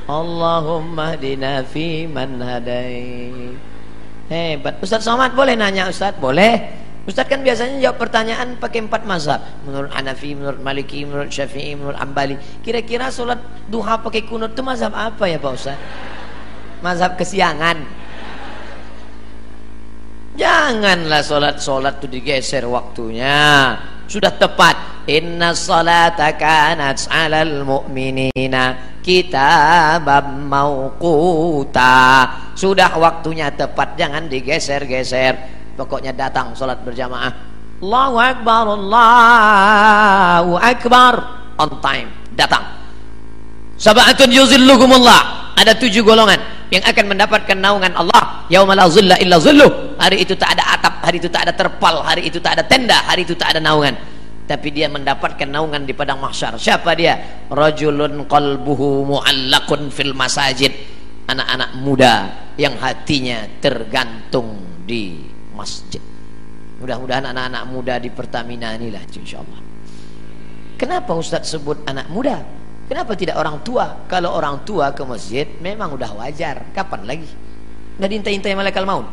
[0.07, 3.51] Allahumma dina fi man hadai
[4.31, 6.15] Hebat Ustaz Somad boleh nanya Ustaz?
[6.19, 9.39] Boleh Ustaz kan biasanya jawab pertanyaan pakai empat mazhab.
[9.63, 12.35] Menurut Hanafi, menurut Maliki, menurut Syafi'i, menurut Ambali.
[12.67, 13.39] Kira-kira sholat
[13.71, 15.79] duha pakai kunut itu mazhab apa ya Pak Ustaz?
[16.83, 17.79] Mazhab kesiangan.
[20.35, 23.79] Janganlah sholat-sholat itu digeser waktunya.
[24.07, 25.07] Sudah tepat.
[25.07, 32.27] Inna salata kanat alal mu'minina kitabam mauquta.
[32.59, 33.95] Sudah waktunya tepat.
[33.95, 35.35] Jangan digeser-geser.
[35.77, 37.31] Pokoknya datang sholat berjamaah.
[37.83, 41.15] Allahu Akbar, Allahu Akbar.
[41.57, 42.65] On time, datang.
[43.77, 45.53] Sabatun yuzilluhumullah.
[45.57, 48.47] Ada tujuh golongan yang akan mendapatkan naungan Allah.
[48.51, 49.99] Yauma la zilla illa zilluh.
[49.99, 52.99] Hari itu tak ada atap, hari itu tak ada terpal, hari itu tak ada tenda,
[53.07, 53.95] hari itu tak ada naungan.
[54.47, 56.55] Tapi dia mendapatkan naungan di padang mahsyar.
[56.55, 57.47] Siapa dia?
[57.51, 60.71] Rajulun qalbuhu mu'allaqun fil masajid.
[61.27, 62.15] Anak-anak muda
[62.55, 65.19] yang hatinya tergantung di
[65.59, 65.99] masjid.
[66.79, 69.61] Mudah-mudahan anak-anak muda di Pertamina inilah insyaallah.
[70.79, 72.45] Kenapa Ustaz sebut anak muda?
[72.87, 74.07] Kenapa tidak orang tua?
[74.07, 76.71] Kalau orang tua ke masjid memang udah wajar.
[76.71, 77.27] Kapan lagi?
[77.99, 79.11] Nggak diintai-intai malaikat maut.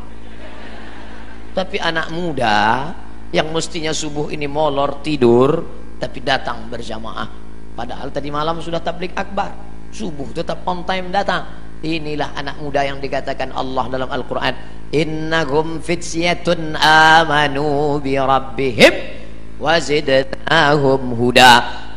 [1.58, 2.94] Tapi anak muda
[3.34, 5.66] yang mestinya subuh ini molor tidur
[5.98, 7.30] tapi datang berjamaah.
[7.74, 9.54] Padahal tadi malam sudah tablik akbar.
[9.90, 11.46] Subuh tetap on time datang.
[11.82, 14.56] Inilah anak muda yang dikatakan Allah dalam Al-Quran
[14.94, 18.94] innahum fityatun amanu bi rabbihim
[19.58, 21.54] wazidnahum huda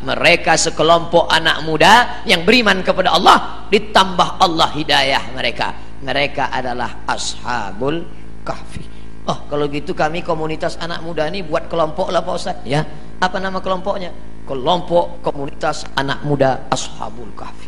[0.06, 5.74] mereka sekelompok anak muda yang beriman kepada Allah ditambah Allah hidayah mereka.
[5.98, 8.06] Mereka adalah ashabul
[8.46, 8.86] kahfi.
[9.26, 12.62] Oh kalau gitu kami komunitas anak muda ini buat kelompok lah Pak Ustaz.
[12.62, 12.86] Ya
[13.18, 14.14] apa nama kelompoknya?
[14.46, 17.66] Kelompok komunitas anak muda ashabul kahfi.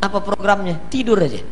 [0.00, 0.80] Apa programnya?
[0.88, 1.44] Tidur aja.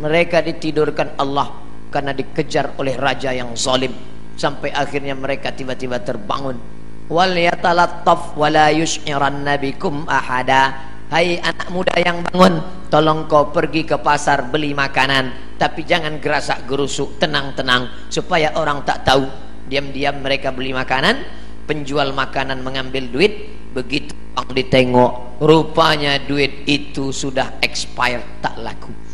[0.00, 1.52] Mereka ditidurkan Allah
[1.92, 3.92] karena dikejar oleh raja yang zalim.
[4.40, 6.77] Sampai akhirnya mereka tiba-tiba terbangun
[7.08, 10.76] wal yatalattaf wala yush'iranna bikum ahada
[11.08, 12.60] hai anak muda yang bangun
[12.92, 19.08] tolong kau pergi ke pasar beli makanan tapi jangan gerasak gerusuk tenang-tenang supaya orang tak
[19.08, 19.24] tahu
[19.66, 21.24] diam-diam mereka beli makanan
[21.64, 29.08] penjual makanan mengambil duit begitu orang ditengok rupanya duit itu sudah expired tak laku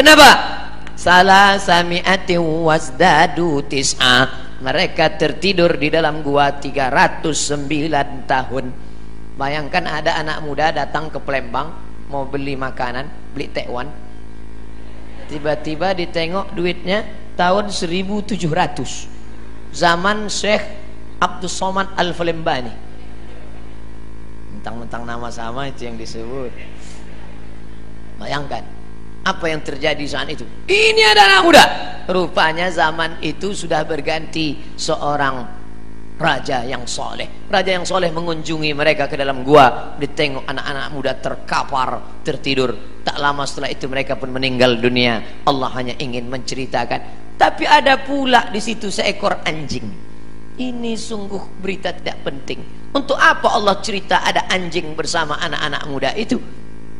[0.00, 0.30] Kenapa?
[0.94, 4.49] Salah sami'ati wasdadu tis'a.
[4.60, 8.64] Mereka tertidur di dalam gua 309 tahun.
[9.40, 11.72] Bayangkan ada anak muda datang ke Palembang
[12.12, 13.88] mau beli makanan, beli tekwan.
[15.32, 17.06] Tiba-tiba ditengok duitnya
[17.40, 18.36] tahun 1700.
[19.72, 20.66] Zaman Syekh
[21.22, 22.74] Abdul Somad Al-Falembani.
[24.58, 26.52] Mentang-mentang nama sama itu yang disebut.
[28.20, 28.79] Bayangkan
[29.20, 30.44] apa yang terjadi saat itu?
[30.64, 31.64] Ini ada anak muda.
[32.08, 35.60] Rupanya zaman itu sudah berganti seorang
[36.20, 37.48] raja yang soleh.
[37.48, 39.96] Raja yang soleh mengunjungi mereka ke dalam gua.
[39.96, 43.00] Ditengok anak-anak muda terkapar, tertidur.
[43.00, 45.44] Tak lama setelah itu mereka pun meninggal dunia.
[45.48, 47.32] Allah hanya ingin menceritakan.
[47.40, 49.88] Tapi ada pula di situ seekor anjing.
[50.60, 52.92] Ini sungguh berita tidak penting.
[52.92, 56.36] Untuk apa Allah cerita ada anjing bersama anak-anak muda itu?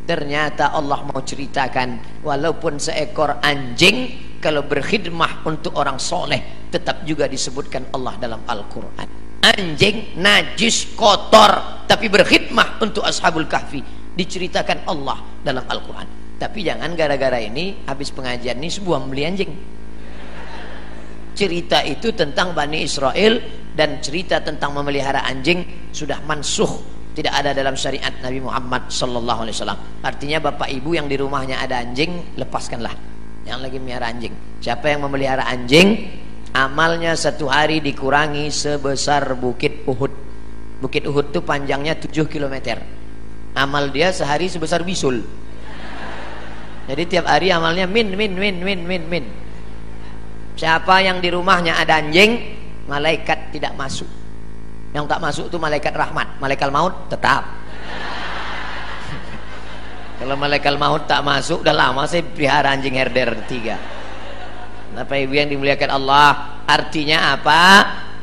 [0.01, 7.93] Ternyata Allah mau ceritakan walaupun seekor anjing kalau berkhidmah untuk orang soleh tetap juga disebutkan
[7.93, 9.07] Allah dalam Al-Quran.
[9.41, 13.81] Anjing najis kotor tapi berkhidmah untuk ashabul kahfi
[14.17, 16.37] diceritakan Allah dalam Al-Quran.
[16.41, 19.51] Tapi jangan gara-gara ini habis pengajian ini sebuah beli anjing.
[21.37, 23.37] Cerita itu tentang Bani Israel
[23.77, 29.55] dan cerita tentang memelihara anjing sudah mansuh tidak ada dalam syariat Nabi Muhammad sallallahu alaihi
[29.59, 29.79] wasallam.
[29.99, 32.95] Artinya bapak ibu yang di rumahnya ada anjing, lepaskanlah.
[33.43, 34.33] Yang lagi melihara anjing.
[34.63, 36.07] Siapa yang memelihara anjing,
[36.55, 40.13] amalnya satu hari dikurangi sebesar bukit Uhud.
[40.79, 42.79] Bukit Uhud itu panjangnya 7 km.
[43.59, 45.19] Amal dia sehari sebesar bisul.
[46.87, 49.25] Jadi tiap hari amalnya min min min min min min.
[50.55, 52.39] Siapa yang di rumahnya ada anjing,
[52.87, 54.20] malaikat tidak masuk
[54.91, 56.35] yang tak masuk itu malaikat rahmat.
[56.43, 57.47] Malaikat maut tetap.
[60.19, 63.79] Kalau malaikat maut tak masuk udah lama saya pelihara anjing herder tiga.
[64.91, 66.61] Bapak ibu yang dimuliakan Allah?
[66.67, 67.61] Artinya apa?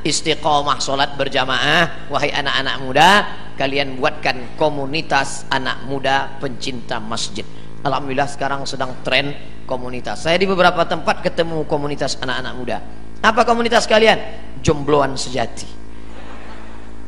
[0.04, 2.12] Istiqomah solat berjamaah.
[2.12, 3.10] Wahai anak-anak muda
[3.58, 7.42] kalian buatkan komunitas anak muda pencinta masjid.
[7.82, 10.22] Alhamdulillah sekarang sedang tren komunitas.
[10.22, 12.78] Saya di beberapa tempat ketemu komunitas anak-anak muda.
[13.24, 14.20] Apa komunitas kalian?
[14.62, 15.77] Jombloan sejati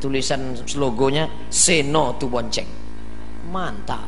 [0.01, 2.81] tulisan logonya Seno tu bonceng
[3.51, 4.07] mantap.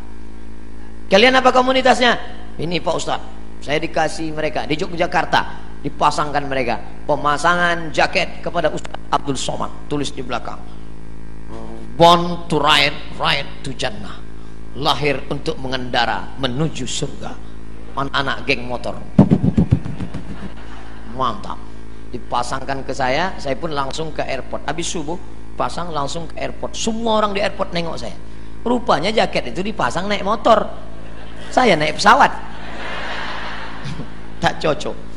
[1.12, 2.18] Kalian apa komunitasnya?
[2.58, 3.22] Ini Pak Ustaz
[3.64, 5.42] saya dikasih mereka di Yogyakarta
[5.84, 6.80] dipasangkan mereka.
[7.08, 9.72] Pemasangan jaket kepada Ustaz Abdul Somad.
[9.92, 10.60] Tulis di belakang.
[11.94, 14.20] Born to ride ride to jannah.
[14.80, 17.32] Lahir untuk mengendara menuju surga.
[17.94, 18.98] Anak-anak geng motor.
[21.14, 21.62] Mantap.
[22.10, 24.66] Dipasangkan ke saya saya pun langsung ke airport.
[24.66, 25.16] Habis subuh
[25.54, 28.16] pasang langsung ke airport semua orang di airport nengok saya
[28.64, 30.66] rupanya jaket itu dipasang naik motor
[31.54, 32.30] saya naik pesawat
[34.44, 35.14] tak cocok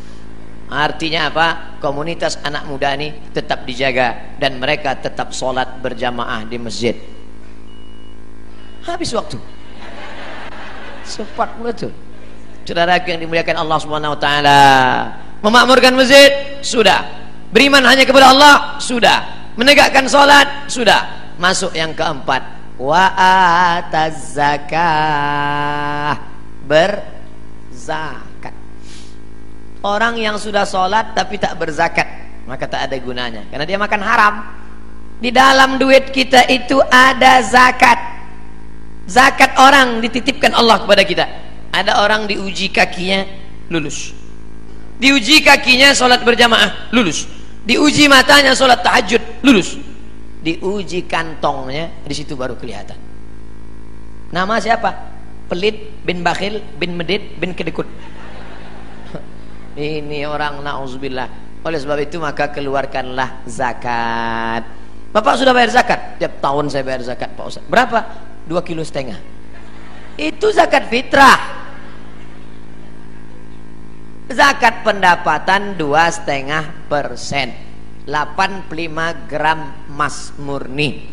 [0.67, 1.79] Artinya apa?
[1.79, 6.99] Komunitas anak muda ini tetap dijaga dan mereka tetap sholat berjamaah di masjid.
[8.83, 9.39] Habis waktu.
[11.07, 11.95] Cepat betul.
[12.67, 14.61] Saudara yang dimuliakan Allah Subhanahu wa taala.
[15.39, 17.31] Memakmurkan masjid sudah.
[17.55, 19.46] Beriman hanya kepada Allah sudah.
[19.57, 21.33] Menegakkan sholat sudah.
[21.41, 22.45] Masuk yang keempat.
[22.77, 23.09] Wa
[24.13, 26.13] zakah.
[26.69, 28.55] Berzakat.
[29.81, 33.43] Orang yang sudah sholat tapi tak berzakat maka tak ada gunanya.
[33.51, 34.35] Karena dia makan haram.
[35.19, 37.99] Di dalam duit kita itu ada zakat.
[39.11, 41.27] Zakat orang dititipkan Allah kepada kita.
[41.75, 43.27] Ada orang diuji kakinya
[43.69, 44.15] lulus.
[44.97, 47.27] Diuji kakinya sholat berjamaah lulus.
[47.67, 49.79] Diuji matanya sholat tahajud lulus
[50.43, 52.99] diuji kantongnya di situ baru kelihatan
[54.35, 54.91] nama siapa
[55.47, 57.87] pelit bin bakhil bin medit bin kedekut
[59.77, 61.29] ini orang na'udzubillah.
[61.67, 64.63] Oleh sebab itu maka keluarkanlah zakat.
[65.11, 66.21] Bapak sudah bayar zakat?
[66.23, 67.65] Tiap tahun saya bayar zakat Pak Ustaz.
[67.67, 68.07] Berapa?
[68.47, 69.19] Dua kilo setengah.
[70.15, 71.67] Itu zakat fitrah.
[74.31, 77.66] Zakat pendapatan dua setengah persen.
[78.07, 81.11] 85 gram emas murni.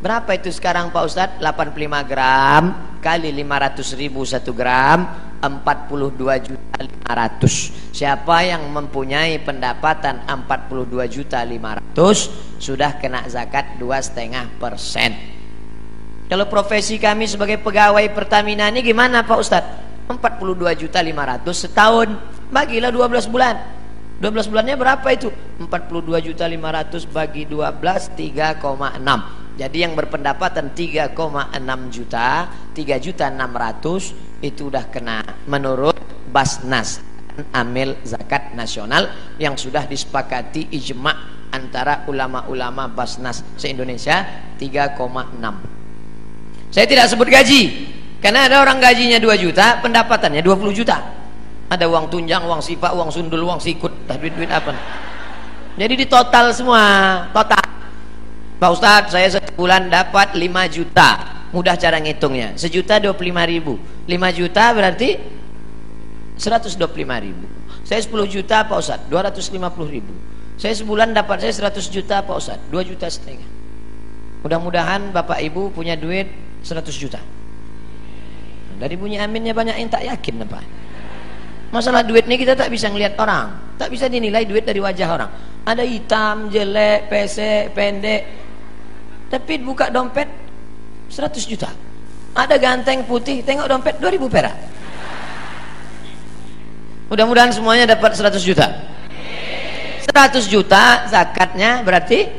[0.00, 1.40] Berapa itu sekarang Pak Ustadz?
[1.40, 2.62] 85 gram
[3.04, 5.04] kali 500 ribu satu gram
[5.44, 14.48] 42 juta 500 siapa yang mempunyai pendapatan 42 juta 500 sudah kena zakat dua setengah
[14.56, 15.12] persen.
[16.24, 19.72] Kalau profesi kami sebagai pegawai Pertamina ini gimana Pak Ustadz
[20.08, 22.08] 42 juta 500 setahun.
[22.48, 23.83] Bagilah 12 bulan
[24.22, 25.26] 12 bulannya berapa itu
[25.58, 31.14] 42 juta 500 bagi 12 3,6 jadi yang berpendapatan 3,6
[31.94, 35.94] juta, 3 juta 600 itu udah kena menurut
[36.26, 36.98] Basnas
[37.54, 41.14] Amil Zakat Nasional yang sudah disepakati ijma
[41.54, 44.26] antara ulama-ulama Basnas se-Indonesia
[44.58, 46.74] 3,6.
[46.74, 50.98] Saya tidak sebut gaji karena ada orang gajinya 2 juta, pendapatannya 20 juta.
[51.72, 54.76] Ada uang tunjang, uang sifat, uang sundul, uang sikut, tapi duit apa?
[55.74, 56.82] Jadi di total semua,
[57.34, 57.64] total.
[58.60, 61.10] Pak Ustadz saya sebulan dapat 5 juta.
[61.50, 62.54] Mudah cara ngitungnya.
[62.54, 63.78] Sejuta 25 ribu.
[64.06, 65.18] 5 juta berarti
[66.38, 66.78] 125
[67.26, 67.46] ribu.
[67.82, 70.14] Saya 10 juta Pak Ustadz 250 ribu.
[70.54, 73.46] Saya sebulan dapat saya 100 juta Pak Ustadz 2 juta setengah.
[74.46, 76.30] Mudah-mudahan Bapak Ibu punya duit
[76.62, 77.18] 100 juta.
[78.78, 80.83] Dari bunyi aminnya banyak yang tak yakin apa
[81.74, 83.74] masalah duit ini kita tak bisa ngelihat orang.
[83.74, 85.30] Tak bisa dinilai duit dari wajah orang.
[85.66, 88.22] Ada hitam, jelek, pesek, pendek.
[89.26, 90.30] Tapi buka dompet
[91.10, 91.66] 100 juta.
[92.38, 94.56] Ada ganteng putih tengok dompet 2000 perak.
[97.10, 98.70] Mudah-mudahan semuanya dapat 100 juta.
[100.06, 102.30] 100 juta zakatnya berarti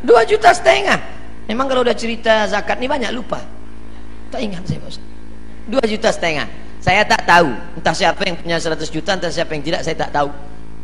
[0.00, 1.04] 2 juta setengah.
[1.52, 3.44] Memang kalau udah cerita zakat ini banyak lupa.
[4.32, 4.96] Tak ingat saya bos
[5.68, 7.50] 2 juta setengah saya tak tahu.
[7.82, 10.30] Entah siapa yang punya 100 juta entah siapa yang tidak saya tak tahu.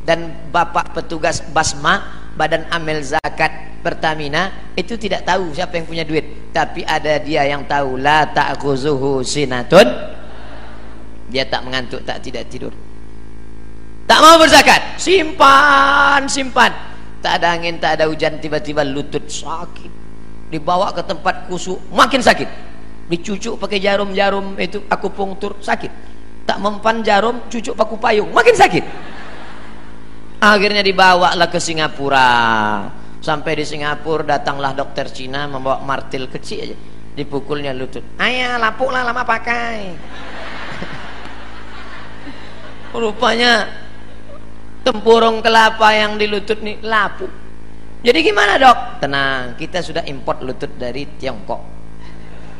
[0.02, 6.50] Dan bapak petugas basma badan amil zakat Pertamina itu tidak tahu siapa yang punya duit.
[6.50, 9.86] Tapi ada dia yang tahu la ta'khuzuhu sinatun.
[11.30, 12.74] Dia tak mengantuk tak tidak tidur.
[14.10, 14.98] Tak mau berzakat.
[14.98, 16.74] Simpan simpan.
[17.22, 20.02] Tak ada angin tak ada hujan tiba-tiba lutut sakit.
[20.50, 22.71] Dibawa ke tempat kusuk makin sakit
[23.12, 25.92] dicucuk pakai jarum-jarum itu aku pungtur sakit.
[26.48, 28.84] Tak mempan jarum cucuk paku payung makin sakit.
[30.40, 32.32] Akhirnya dibawa lah ke Singapura.
[33.22, 36.76] Sampai di Singapura datanglah dokter Cina membawa martil kecil aja.
[37.12, 38.02] Dipukulnya lutut.
[38.16, 39.92] Ayah lapuklah lama pakai.
[42.96, 43.68] Rupanya
[44.82, 47.30] tempurung kelapa yang di lutut nih lapuk.
[48.02, 48.98] Jadi gimana dok?
[48.98, 51.81] Tenang kita sudah import lutut dari Tiongkok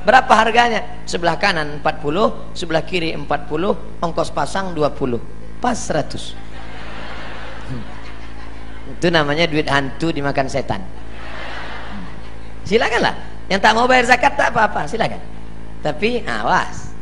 [0.03, 1.03] berapa harganya?
[1.07, 3.26] Sebelah kanan 40 sebelah kiri 40
[4.03, 6.42] ongkos pasang 20 pas 100
[9.03, 10.78] itu namanya duit hantu dimakan setan.
[12.62, 13.18] Silakanlah
[13.50, 15.18] yang tak mau bayar zakat tak apa-apa silakan.
[15.82, 16.94] Tapi awas.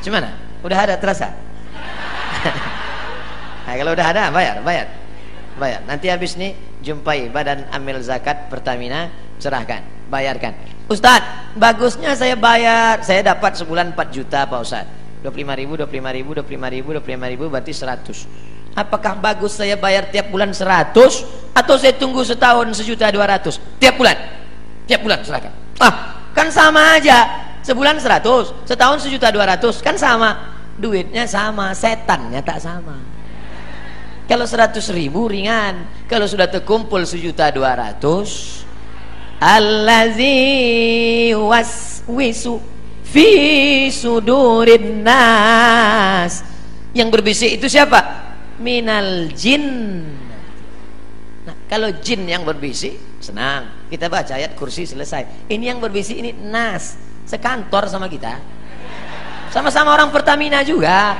[0.00, 0.32] Gimana
[0.64, 1.28] udah ada terasa?
[3.64, 4.86] Nah, kalau udah ada bayar, bayar.
[5.56, 5.80] Bayar.
[5.88, 6.52] Nanti habis nih
[6.84, 9.08] jumpai Badan Amil Zakat Pertamina,
[9.40, 9.80] serahkan,
[10.12, 10.52] bayarkan.
[10.84, 13.02] Ustadz, bagusnya saya bayar.
[13.02, 14.92] Saya dapat sebulan 4 juta Pak Ustadz.
[15.24, 18.76] 25 ribu, 25 ribu, 25 ribu, 25 ribu berarti 100.
[18.76, 20.92] Apakah bagus saya bayar tiap bulan 100
[21.56, 24.18] atau saya tunggu setahun sejuta 200 tiap bulan?
[24.84, 25.52] Tiap bulan serahkan.
[25.80, 27.24] Ah, kan sama aja.
[27.64, 30.52] Sebulan 100, setahun sejuta 200 kan sama.
[30.76, 32.98] Duitnya sama, setannya tak sama.
[34.28, 38.63] Kalau 100 ribu ringan, kalau sudah terkumpul sejuta 200
[39.40, 42.60] allazi waswisu
[43.02, 43.28] fi
[43.90, 46.42] sudurin nas.
[46.94, 48.00] Yang berbisik itu siapa?
[48.62, 49.66] Minal jin.
[51.46, 53.86] Nah kalau jin yang berbisik senang.
[53.90, 55.46] Kita baca ayat kursi selesai.
[55.50, 56.98] Ini yang berbisik ini nas.
[57.24, 58.36] Sekantor sama kita.
[59.50, 61.14] Sama-sama orang Pertamina juga.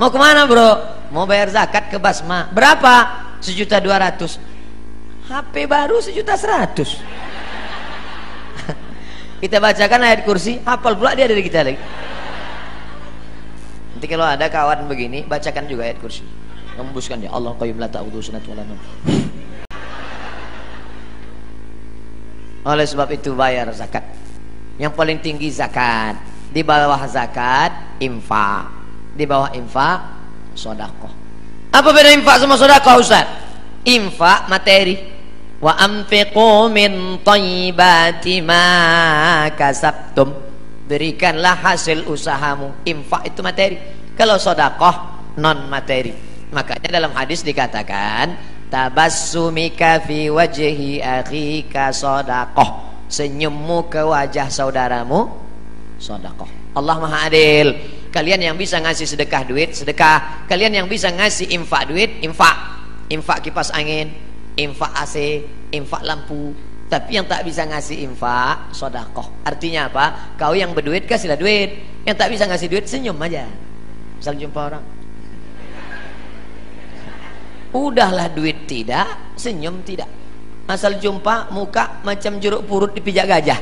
[0.00, 0.70] Mau ke mana bro?
[1.12, 2.48] Mau bayar zakat ke Basma.
[2.48, 3.28] Berapa?
[3.40, 4.49] Sejuta dua ratus
[5.30, 6.98] HP baru sejuta seratus.
[9.42, 11.78] Kita bacakan ayat kursi hafal pula dia dari kita lagi.
[13.94, 16.26] Nanti kalau ada kawan begini bacakan juga ayat kursi.
[16.74, 18.42] Membuskan ya Allah qayyum la ta'udhu sunat
[22.60, 24.04] oleh sebab itu bayar zakat.
[24.76, 26.20] Yang paling tinggi zakat.
[26.52, 28.68] Di bawah zakat infak.
[29.16, 29.98] Di bawah infak
[30.52, 31.20] sodakoh
[31.70, 33.26] apa beda infak sama sodakoh Ustaz?
[33.86, 34.98] Infak materi
[35.60, 38.64] wa anfiqu min thayyibati ma
[39.52, 40.32] kasabtum.
[40.88, 42.82] Berikanlah hasil usahamu.
[42.88, 43.76] Infak itu materi.
[44.18, 46.12] Kalau sodakoh non materi
[46.50, 48.34] makanya dalam hadis dikatakan
[48.66, 55.30] tabassumika fi wajhi akhika sodakoh senyummu ke wajah saudaramu
[55.98, 57.74] sodakoh Allah maha adil.
[58.10, 60.46] Kalian yang bisa ngasih sedekah duit sedekah.
[60.46, 62.54] Kalian yang bisa ngasih infak duit infak.
[63.10, 64.29] Infak kipas angin
[64.60, 65.16] infak AC,
[65.72, 66.52] infak lampu.
[66.90, 69.46] Tapi yang tak bisa ngasih infak, sodakoh.
[69.46, 70.34] Artinya apa?
[70.36, 72.02] Kau yang berduit kasihlah duit.
[72.02, 73.46] Yang tak bisa ngasih duit senyum aja.
[74.18, 74.84] Misal jumpa orang.
[77.70, 80.10] Udahlah duit tidak, senyum tidak.
[80.66, 83.60] Asal jumpa muka macam jeruk purut dipijak gajah.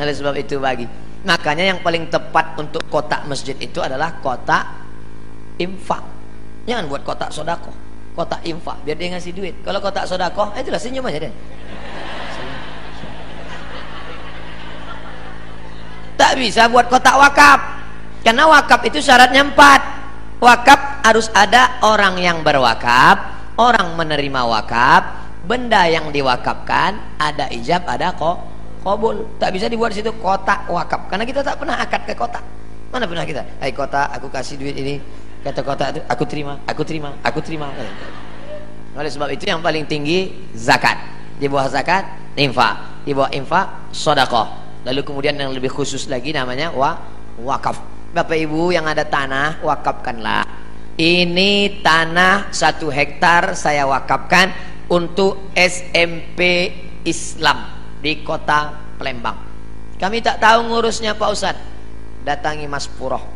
[0.00, 0.88] Oleh sebab itu bagi.
[1.28, 4.64] Makanya yang paling tepat untuk kotak masjid itu adalah kotak
[5.60, 6.04] infak.
[6.64, 7.81] Jangan buat kotak sodakoh
[8.12, 9.54] kotak infak biar dia ngasih duit.
[9.64, 11.32] Kalau kotak sodakoh eh itulah senyum aja deh.
[16.20, 17.60] Tak bisa buat kotak wakaf.
[18.22, 19.80] Karena wakaf itu syaratnya empat.
[20.38, 23.18] Wakaf harus ada orang yang berwakaf
[23.58, 25.02] orang menerima wakaf
[25.46, 28.38] benda yang diwakafkan ada ijab ada kok
[28.84, 29.26] kobul.
[29.40, 31.08] Tak bisa dibuat situ kotak wakaf.
[31.08, 32.44] Karena kita tak pernah akad ke kotak.
[32.92, 33.40] Mana pernah kita?
[33.56, 35.00] Hai kotak aku kasih duit ini
[35.42, 37.68] kata kota itu aku terima aku terima aku terima.
[38.92, 40.94] Oleh sebab itu yang paling tinggi zakat.
[41.36, 42.06] Di bawah zakat
[42.38, 43.02] infak.
[43.02, 46.98] Di bawah infak sodakoh lalu kemudian yang lebih khusus lagi namanya wa
[47.42, 47.78] wakaf.
[48.12, 50.44] Bapak ibu yang ada tanah wakafkanlah.
[51.00, 54.52] Ini tanah satu hektar saya wakafkan
[54.92, 56.68] untuk SMP
[57.08, 57.72] Islam
[58.04, 59.40] di kota Palembang.
[59.96, 61.64] Kami tak tahu ngurusnya Pak Ustadz
[62.28, 63.31] datangi Mas Puroh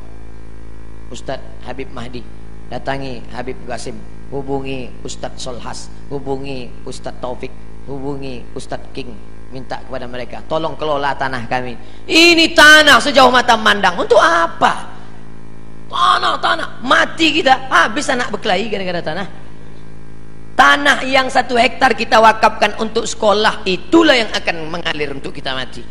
[1.10, 2.22] Ustadz Habib Mahdi.
[2.66, 3.94] Datangi Habib Gasim
[4.34, 5.86] hubungi Ustadz Solhas.
[6.10, 7.52] Hubungi Ustadz Taufik.
[7.86, 9.14] Hubungi Ustadz King.
[9.54, 11.78] Minta kepada mereka tolong kelola tanah kami.
[12.10, 13.94] Ini tanah sejauh mata mandang.
[13.94, 14.90] Untuk apa?
[15.86, 16.82] Tanah tanah.
[16.82, 17.70] Mati kita.
[17.70, 19.26] Habis anak berkelahi gara-gara tanah.
[20.56, 25.84] Tanah yang satu hektar kita wakafkan untuk sekolah itulah yang akan mengalir untuk kita mati.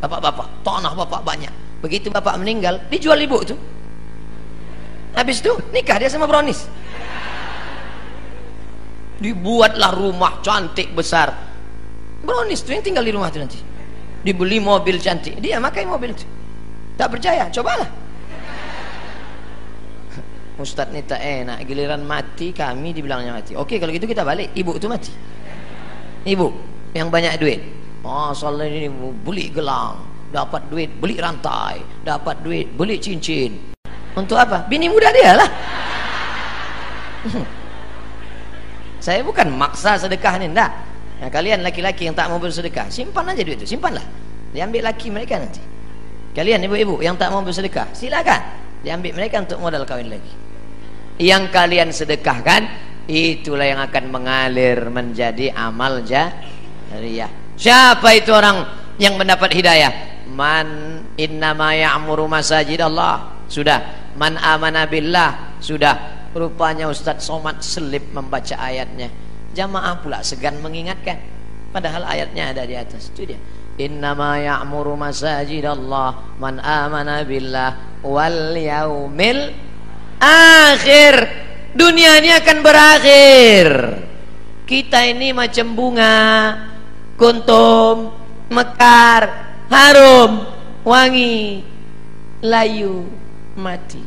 [0.00, 1.52] Bapak-bapak tanah bapak banyak.
[1.84, 3.58] Begitu bapak meninggal dijual ibu itu
[5.14, 6.66] Habis itu nikah dia sama Bronis.
[9.20, 11.34] Dibuatlah rumah cantik besar.
[12.24, 13.58] Bronis tuh yang tinggal di rumah itu nanti.
[14.20, 16.28] Dibeli mobil cantik, dia makai mobil itu.
[16.96, 17.88] Tak percaya, cobalah.
[20.60, 23.56] Ustadz ini tak enak, giliran mati kami dibilangnya mati.
[23.56, 25.12] Oke kalau gitu kita balik, ibu itu mati.
[26.28, 26.52] Ibu
[26.92, 27.60] yang banyak duit.
[28.04, 28.88] Oh, soalnya ini
[29.24, 29.96] beli gelang,
[30.32, 33.72] dapat duit beli rantai, dapat duit beli cincin.
[34.20, 34.68] Untuk apa?
[34.68, 35.50] Bini muda dia lah.
[39.00, 40.68] Saya bukan maksa sedekah ni, enggak.
[41.20, 44.04] Nah, kalian laki-laki yang tak mau bersedekah, simpan aja duit itu, simpanlah.
[44.52, 45.60] Diambil laki mereka nanti.
[46.36, 48.40] Kalian ibu-ibu yang tak mau bersedekah, silakan.
[48.80, 50.32] Diambil mereka untuk modal kawin lagi.
[51.20, 52.62] Yang kalian sedekahkan,
[53.04, 57.28] itulah yang akan mengalir menjadi amal jariyah.
[57.60, 58.64] Siapa itu orang
[58.96, 59.92] yang mendapat hidayah?
[60.32, 63.36] Man innama ya'muru masajid Allah.
[63.50, 65.60] Sudah Man amana billah.
[65.62, 66.18] Sudah.
[66.30, 69.10] Rupanya Ustaz Somad selip membaca ayatnya.
[69.50, 71.18] Jamaah pula segan mengingatkan.
[71.74, 73.10] Padahal ayatnya ada di atas.
[73.10, 73.38] Itu dia.
[73.80, 79.50] Innama ya'muru masajidallah man amana billah wal yaumil
[80.20, 81.14] akhir.
[81.74, 83.68] Dunia ini akan berakhir.
[84.66, 86.18] Kita ini macam bunga,
[87.18, 88.14] kuntum,
[88.50, 90.46] mekar, harum,
[90.86, 91.62] wangi,
[92.42, 93.06] layu,
[93.58, 94.02] mati.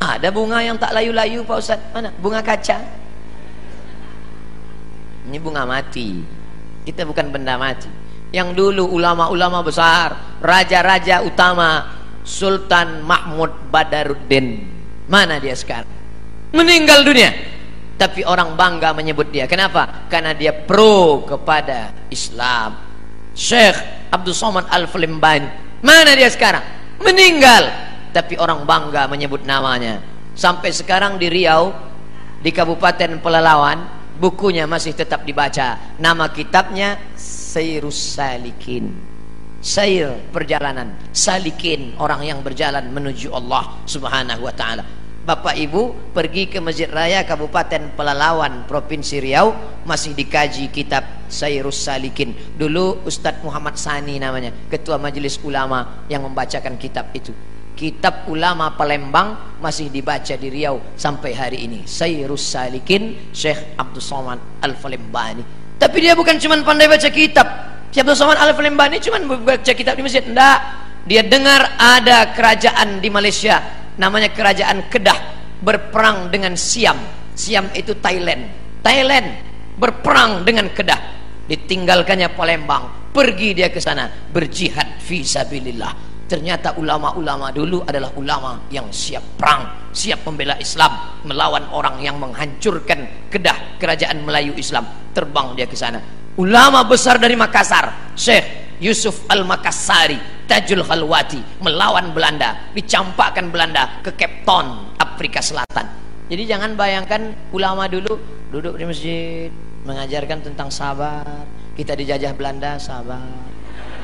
[0.00, 1.80] Ada bunga yang tak layu-layu Pak Ustaz?
[1.92, 2.08] Mana?
[2.16, 2.80] Bunga kaca.
[5.28, 6.24] Ini bunga mati.
[6.88, 7.86] Kita bukan benda mati.
[8.32, 14.64] Yang dulu ulama-ulama besar, raja-raja utama, Sultan Mahmud Badaruddin.
[15.10, 15.90] Mana dia sekarang?
[16.54, 17.30] Meninggal dunia.
[18.00, 19.44] Tapi orang bangga menyebut dia.
[19.44, 20.08] Kenapa?
[20.08, 22.80] Karena dia pro kepada Islam.
[23.36, 25.42] Syekh Abdul Somad Al-Flimban.
[25.84, 26.64] Mana dia sekarang?
[27.02, 27.68] Meninggal
[28.10, 30.02] tapi orang bangga menyebut namanya.
[30.34, 31.74] Sampai sekarang di Riau
[32.40, 33.78] di Kabupaten Pelalawan
[34.20, 35.96] bukunya masih tetap dibaca.
[35.96, 38.92] Nama kitabnya Sayrus Salikin.
[39.60, 40.96] Sair perjalanan.
[41.12, 44.84] Salikin orang yang berjalan menuju Allah subhanahu wa ta'ala.
[45.20, 49.52] Bapak Ibu pergi ke Masjid Raya Kabupaten Pelalawan Provinsi Riau
[49.84, 52.32] masih dikaji kitab Sayrus Salikin.
[52.56, 57.36] Dulu Ustadz Muhammad Sani namanya ketua majelis ulama yang membacakan kitab itu
[57.80, 61.88] Kitab ulama Palembang masih dibaca di Riau sampai hari ini.
[61.88, 65.40] Sayrus Salikin Syekh Abdul Somad Al-Falembani.
[65.80, 67.48] Tapi dia bukan cuma pandai baca kitab.
[67.88, 70.20] Syekh Abdul Somad Al-Falembani cuma baca kitab di masjid.
[70.20, 70.58] Tidak.
[71.08, 73.64] Dia dengar ada kerajaan di Malaysia
[73.96, 75.18] namanya kerajaan Kedah
[75.64, 77.00] berperang dengan Siam.
[77.32, 78.44] Siam itu Thailand.
[78.84, 79.40] Thailand
[79.80, 81.00] berperang dengan Kedah.
[81.48, 83.08] Ditinggalkannya Palembang.
[83.08, 89.90] Pergi dia ke sana berjihad fi sabilillah Ternyata ulama-ulama dulu adalah ulama yang siap perang,
[89.90, 94.86] siap membela Islam, melawan orang yang menghancurkan kedah kerajaan Melayu Islam.
[95.10, 95.98] Terbang dia ke sana.
[96.38, 104.46] Ulama besar dari Makassar, Syekh Yusuf Al-Makassari, Tajul Khalwati, melawan Belanda, dicampakkan Belanda ke Cape
[104.46, 105.90] Town, Afrika Selatan.
[106.30, 108.14] Jadi jangan bayangkan ulama dulu
[108.54, 109.50] duduk di masjid
[109.82, 111.26] mengajarkan tentang sabar.
[111.74, 113.50] Kita dijajah Belanda, sabar.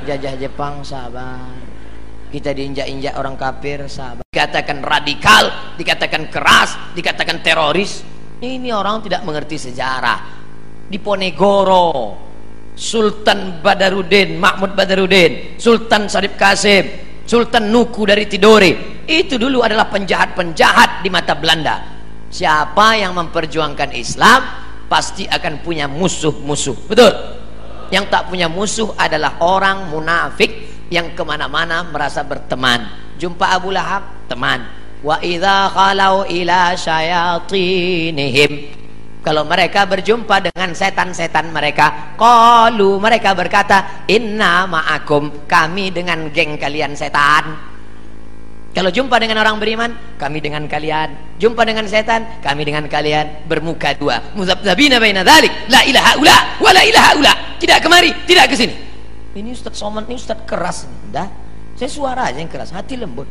[0.02, 1.65] Jajah Jepang, sabar
[2.30, 4.26] kita diinjak-injak orang kafir sahabat.
[4.26, 5.44] Dikatakan radikal
[5.78, 8.02] dikatakan keras dikatakan teroris.
[8.36, 10.36] Ini orang tidak mengerti sejarah.
[10.86, 12.14] Di Ponegoro
[12.76, 16.86] Sultan Badarudin Mahmud Badarudin Sultan Sarip Kasim
[17.26, 21.82] Sultan Nuku dari Tidore itu dulu adalah penjahat-penjahat di mata Belanda.
[22.26, 24.42] Siapa yang memperjuangkan Islam
[24.90, 26.86] pasti akan punya musuh-musuh.
[26.90, 27.12] Betul?
[27.94, 32.86] Yang tak punya musuh adalah orang munafik yang ke mana-mana merasa berteman.
[33.16, 34.62] Jumpa Abu Lahab teman.
[35.02, 38.52] Wa idza khalau ila syayatinihim.
[39.26, 46.94] Kalau mereka berjumpa dengan setan-setan mereka qalu mereka berkata inna ma'akum kami dengan geng kalian
[46.94, 47.74] setan.
[48.70, 51.40] Kalau jumpa dengan orang beriman kami dengan kalian.
[51.42, 53.50] Jumpa dengan setan kami dengan kalian.
[53.50, 54.22] Bermuka dua.
[54.38, 57.34] Muzabzabina baina la ilaha ula wa la ilaha ula.
[57.58, 58.85] Tidak kemari tidak ke sini
[59.36, 61.28] ini Ustaz Somad ini Ustaz keras dah.
[61.76, 63.28] Saya suara aja yang keras hati lembut.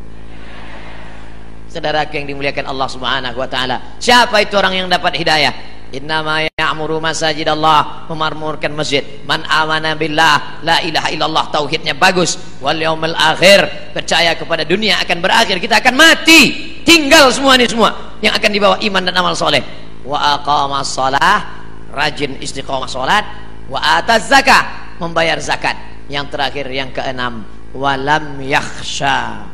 [1.66, 4.00] Saudara yang dimuliakan Allah subhanahu wa ta'ala.
[4.00, 5.52] Siapa itu orang yang dapat hidayah?
[5.92, 9.04] Innama ya'muru masajid Allah memarmurkan masjid.
[9.26, 12.38] Man amana billah la ilaha illallah tauhidnya bagus.
[12.62, 15.58] Wal yaumil akhir percaya kepada dunia akan berakhir.
[15.58, 16.42] Kita akan mati.
[16.86, 19.64] Tinggal semua ini semua yang akan dibawa iman dan amal soleh.
[20.06, 23.24] Wa aqamas salah rajin istiqomah salat
[23.72, 27.46] wa ataz zakah membayar zakat yang terakhir yang keenam
[27.76, 29.46] walam yakhsha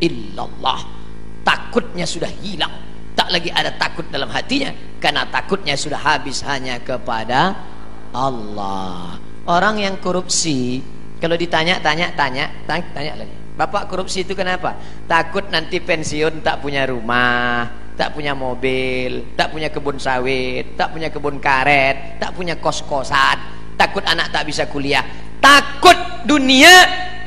[0.00, 0.80] illallah.
[1.44, 2.72] Takutnya sudah hilang.
[3.14, 7.54] Tak lagi ada takut dalam hatinya karena takutnya sudah habis hanya kepada
[8.10, 9.20] Allah.
[9.44, 10.82] Orang yang korupsi
[11.20, 13.34] kalau ditanya tanya tanya tanya, tanya lagi.
[13.54, 14.74] Bapak korupsi itu kenapa?
[15.06, 21.14] Takut nanti pensiun tak punya rumah, tak punya mobil, tak punya kebun sawit, tak punya
[21.14, 23.38] kebun karet, tak punya kos-kosan,
[23.78, 25.06] takut anak tak bisa kuliah
[25.38, 26.70] takut dunia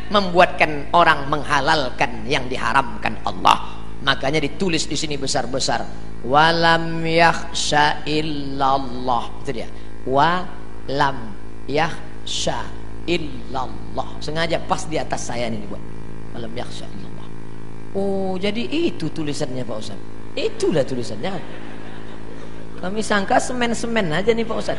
[0.07, 3.83] membuatkan orang menghalalkan yang diharamkan Allah.
[4.07, 5.83] Makanya ditulis di sini besar-besar
[6.23, 9.43] walam yakhsha illallah.
[9.43, 9.67] Itu dia.
[10.07, 11.35] Walam
[11.67, 12.63] yakhsha
[13.03, 14.07] illallah.
[14.23, 15.83] Sengaja pas di atas saya ini dibuat.
[16.35, 17.27] Walam yakhsha illallah.
[17.97, 19.99] Oh jadi itu tulisannya Pak Ustaz.
[20.37, 21.31] Itulah tulisannya.
[22.77, 24.77] Kami sangka semen-semen aja nih Pak Ustaz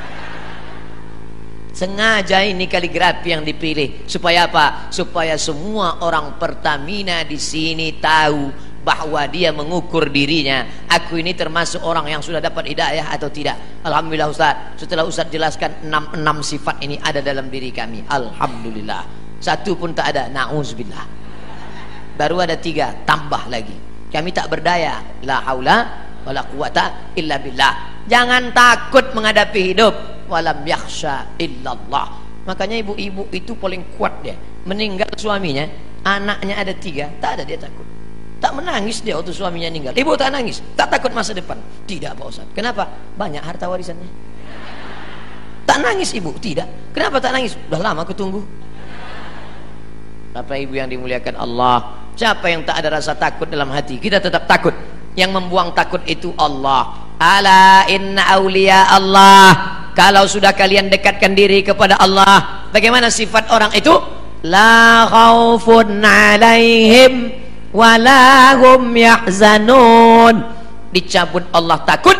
[1.78, 4.02] Sengaja ini kaligrafi yang dipilih.
[4.10, 4.90] Supaya apa?
[4.90, 8.50] Supaya semua orang Pertamina di sini tahu
[8.82, 10.66] bahwa dia mengukur dirinya.
[10.90, 13.86] Aku ini termasuk orang yang sudah dapat hidayah atau tidak?
[13.86, 14.74] Alhamdulillah Ustaz.
[14.74, 18.02] Setelah Ustaz jelaskan enam, enam sifat ini ada dalam diri kami.
[18.10, 19.06] Alhamdulillah.
[19.38, 20.26] Satu pun tak ada.
[20.34, 21.06] Na'udzubillah.
[22.18, 22.90] Baru ada tiga.
[23.06, 23.78] Tambah lagi.
[24.10, 25.22] Kami tak berdaya.
[25.22, 29.94] La haula wala quwata illa billah jangan takut menghadapi hidup.
[30.28, 32.20] Walam yakhsha illallah.
[32.44, 34.36] Makanya ibu-ibu itu paling kuat dia.
[34.64, 35.68] Meninggal suaminya
[36.04, 37.84] anaknya ada tiga tak ada dia takut.
[38.38, 39.92] Tak menangis dia waktu suaminya meninggal.
[39.96, 41.60] Ibu tak nangis tak takut masa depan.
[41.84, 42.48] Tidak Pak Ustaz.
[42.56, 42.88] Kenapa?
[43.16, 44.08] Banyak harta warisannya.
[45.68, 46.32] Tak nangis ibu.
[46.32, 46.96] Tidak.
[46.96, 47.56] Kenapa tak nangis?
[47.56, 48.40] Sudah lama aku tunggu.
[50.32, 53.96] Bapak ibu yang dimuliakan Allah siapa yang tak ada rasa takut dalam hati?
[53.96, 54.74] Kita tetap takut.
[55.18, 59.46] Yang membuang takut itu Allah ala inna awliya Allah.
[59.98, 63.90] Kalau sudah kalian dekatkan diri kepada Allah bagaimana sifat orang itu?
[64.46, 67.34] La khaufun alaihim
[67.74, 70.54] walahum yahzanun.
[70.94, 72.16] Dicabut Allah takut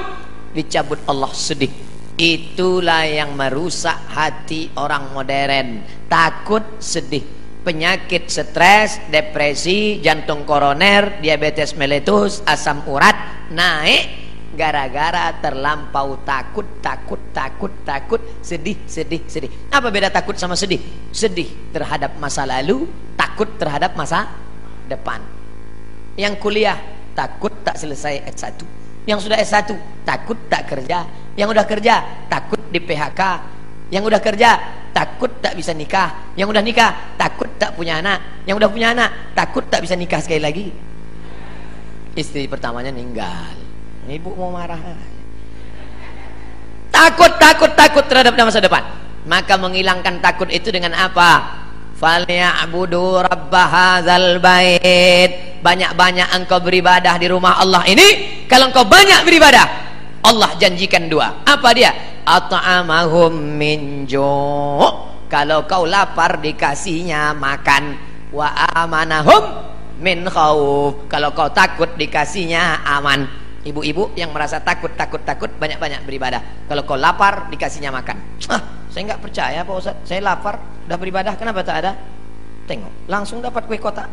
[0.53, 1.71] dicabut Allah sedih.
[2.19, 5.87] Itulah yang merusak hati orang modern.
[6.11, 7.23] Takut sedih.
[7.63, 14.28] Penyakit stres depresi jantung koroner diabetes meletus asam urat naik
[14.59, 19.71] gara-gara terlampau takut, takut, takut, takut, sedih, sedih, sedih.
[19.71, 20.83] Apa beda takut sama sedih?
[21.15, 24.27] Sedih terhadap masa lalu, takut terhadap masa
[24.91, 25.23] depan.
[26.19, 26.75] Yang kuliah
[27.15, 28.59] takut tak selesai S1.
[29.07, 29.71] Yang sudah S1
[30.03, 31.07] takut tak kerja.
[31.39, 31.95] Yang udah kerja
[32.27, 33.23] takut di PHK.
[33.95, 34.51] Yang udah kerja
[34.91, 36.35] takut tak bisa nikah.
[36.35, 38.43] Yang udah nikah takut tak punya anak.
[38.43, 40.67] Yang udah punya anak takut tak bisa nikah sekali lagi.
[42.19, 43.68] Istri pertamanya meninggal
[44.09, 44.81] Ibu mau marah.
[46.89, 48.81] Takut, takut, takut terhadap masa depan.
[49.29, 51.61] Maka menghilangkan takut itu dengan apa?
[52.01, 55.61] Falyabudu rabb hadzal bait.
[55.61, 58.41] Banyak-banyak engkau beribadah di rumah Allah ini.
[58.49, 59.67] Kalau engkau banyak beribadah,
[60.25, 61.45] Allah janjikan dua.
[61.45, 61.93] Apa dia?
[62.25, 64.09] At'amahum min
[65.29, 68.01] Kalau kau lapar dikasihnya makan.
[68.33, 69.69] Wa amanahum
[70.01, 71.05] min khauf.
[71.13, 73.48] Kalau kau takut dikasihnya aman.
[73.69, 76.65] Ibu-ibu yang merasa takut, takut, takut banyak-banyak beribadah.
[76.65, 78.17] Kalau kau lapar dikasihnya makan.
[78.49, 79.97] Ah, saya nggak percaya Pak Ustaz.
[80.09, 80.57] Saya lapar,
[80.89, 81.93] udah beribadah, kenapa tak ada?
[82.65, 84.09] Tengok, langsung dapat kue kotak.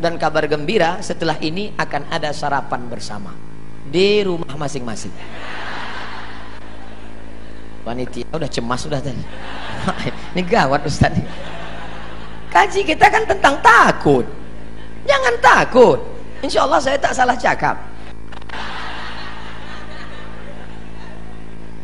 [0.00, 3.36] Dan kabar gembira setelah ini akan ada sarapan bersama
[3.84, 5.12] di rumah masing-masing.
[7.84, 9.20] Panitia udah cemas sudah tadi.
[10.32, 11.12] ini gawat Ustaz.
[12.48, 14.24] Kaji kita kan tentang takut.
[15.04, 15.98] Jangan takut.
[16.40, 17.91] Insya Allah saya tak salah cakap.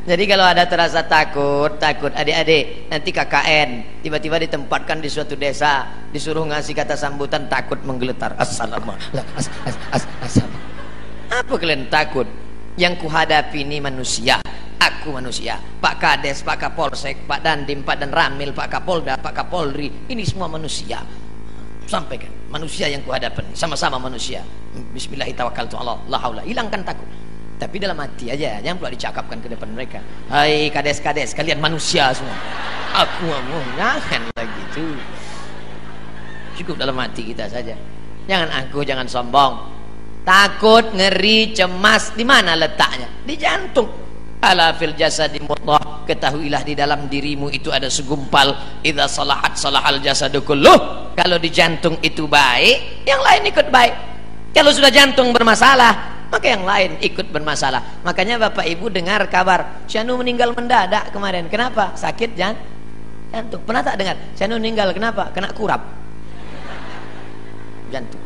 [0.08, 6.48] Jadi kalau ada terasa takut, takut adik-adik, nanti KKN tiba-tiba ditempatkan di suatu desa, disuruh
[6.48, 8.32] ngasih kata sambutan takut menggeletar.
[8.40, 9.20] Assalamualaikum.
[9.36, 10.34] As, as, as, as,
[11.28, 12.24] Apa kalian takut?
[12.80, 14.40] Yang kuhadapi ini manusia.
[14.80, 15.60] Aku manusia.
[15.76, 20.08] Pak Kades, Pak Kapolsek, Pak Dandim, Pak Dan Ramil, Pak Kapolda, Pak Kapolri.
[20.08, 21.04] Ini semua manusia.
[21.84, 22.32] Sampaikan.
[22.48, 23.52] Manusia yang kuhadapi.
[23.52, 24.40] Sama-sama manusia.
[24.72, 26.08] Bismillahirrahmanirrahim.
[26.08, 26.40] La haula.
[26.48, 27.27] Hilangkan takut
[27.58, 29.98] tapi dalam hati aja jangan pula dicakapkan ke depan mereka.
[30.30, 32.38] Hai kades-kades kalian manusia semua.
[32.94, 34.86] Aku mau jangan lagi itu
[36.62, 37.74] cukup dalam hati kita saja.
[38.30, 39.74] Jangan aku jangan sombong.
[40.22, 43.10] Takut ngeri cemas di mana letaknya?
[43.26, 43.90] Di jantung.
[44.38, 46.06] Ala fil jasadi mudghah.
[46.06, 48.80] Ketahuilah di dalam dirimu itu ada segumpal.
[48.86, 51.10] Idza salahat salahal jasadu kulluh.
[51.18, 53.94] Kalau di jantung itu baik yang lain ikut baik.
[54.52, 58.04] Kalau sudah jantung bermasalah maka yang lain ikut bermasalah.
[58.04, 61.48] Makanya bapak ibu dengar kabar Syanu meninggal mendadak kemarin.
[61.48, 61.96] Kenapa?
[61.96, 63.64] Sakit jantung.
[63.64, 64.16] Pernah tak dengar?
[64.36, 65.32] Syanu meninggal kenapa?
[65.32, 65.88] Kena kurap.
[67.88, 68.20] Jantung.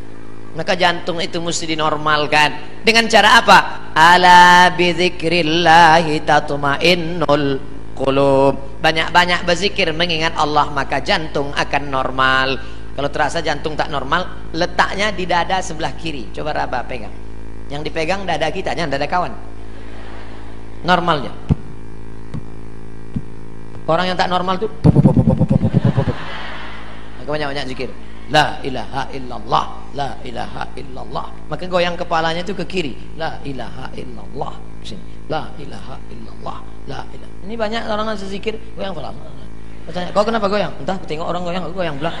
[0.53, 2.83] Maka jantung itu mesti dinormalkan.
[2.83, 3.57] Dengan cara apa?
[3.95, 7.47] Ala bidzikrillahi tatmainnul
[7.95, 8.83] qulub.
[8.83, 12.59] Banyak-banyak berzikir mengingat Allah maka jantung akan normal.
[12.93, 16.29] Kalau terasa jantung tak normal letaknya di dada sebelah kiri.
[16.35, 17.22] Coba raba pegang
[17.71, 19.31] yang dipegang dada kita jangan dada kawan
[20.83, 21.31] normalnya
[23.87, 24.71] orang yang tak normal tuh
[27.19, 27.89] maka banyak-banyak zikir
[28.31, 34.53] la ilaha illallah la ilaha illallah maka goyang kepalanya itu ke kiri la ilaha illallah
[34.83, 36.57] sini la ilaha illallah
[36.87, 39.11] la ilaha ini banyak orang yang zikir goyang kepala
[39.83, 40.71] Bertanya, kau kenapa goyang?
[40.79, 42.11] Entah, tengok orang goyang, aku goyang pula.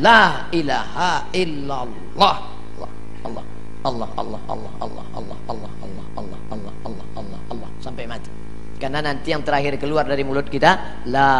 [0.00, 2.36] La ilaha illallah.
[2.80, 2.90] Allah.
[3.26, 3.44] Allah.
[3.80, 8.28] Allah Allah Allah Allah Allah Allah Allah Allah Allah Allah Allah Allah sampai mati.
[8.76, 11.32] Karena nanti yang terakhir keluar dari mulut kita la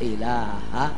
[0.00, 0.92] ilaha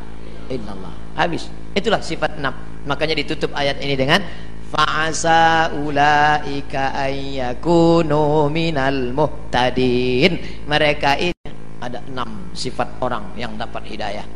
[0.50, 0.94] illallah.
[1.18, 1.50] Habis.
[1.74, 2.54] Itulah sifat enam.
[2.86, 4.22] Makanya ditutup ayat ini dengan
[4.70, 10.66] fa'asa ulaika ayyakunu minal muhtadin.
[10.66, 11.46] Mereka ini
[11.82, 14.26] ada enam sifat orang yang dapat hidayah.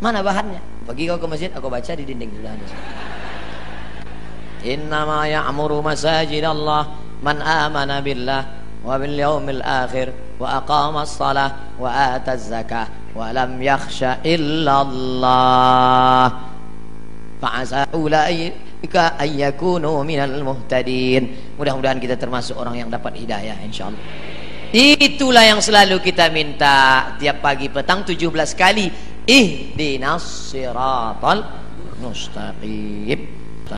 [0.00, 0.60] Mana bahannya?
[0.88, 3.19] Pergi kau ke masjid, aku baca di dinding sudah
[7.20, 8.42] man amana billah
[8.80, 16.26] wa bil yaumil akhir wa aqama as-salah wa ata az-zakah wa lam yakhsha illa Allah.
[17.40, 21.56] Fa'asa ulaika ayyakunu minal muhtadin.
[21.56, 24.00] Mudah-mudahan kita termasuk orang yang dapat hidayah insyaallah.
[24.70, 28.86] Itulah yang selalu kita minta tiap pagi petang 17 kali
[29.26, 31.42] ihdinas siratal
[31.98, 33.39] mustaqim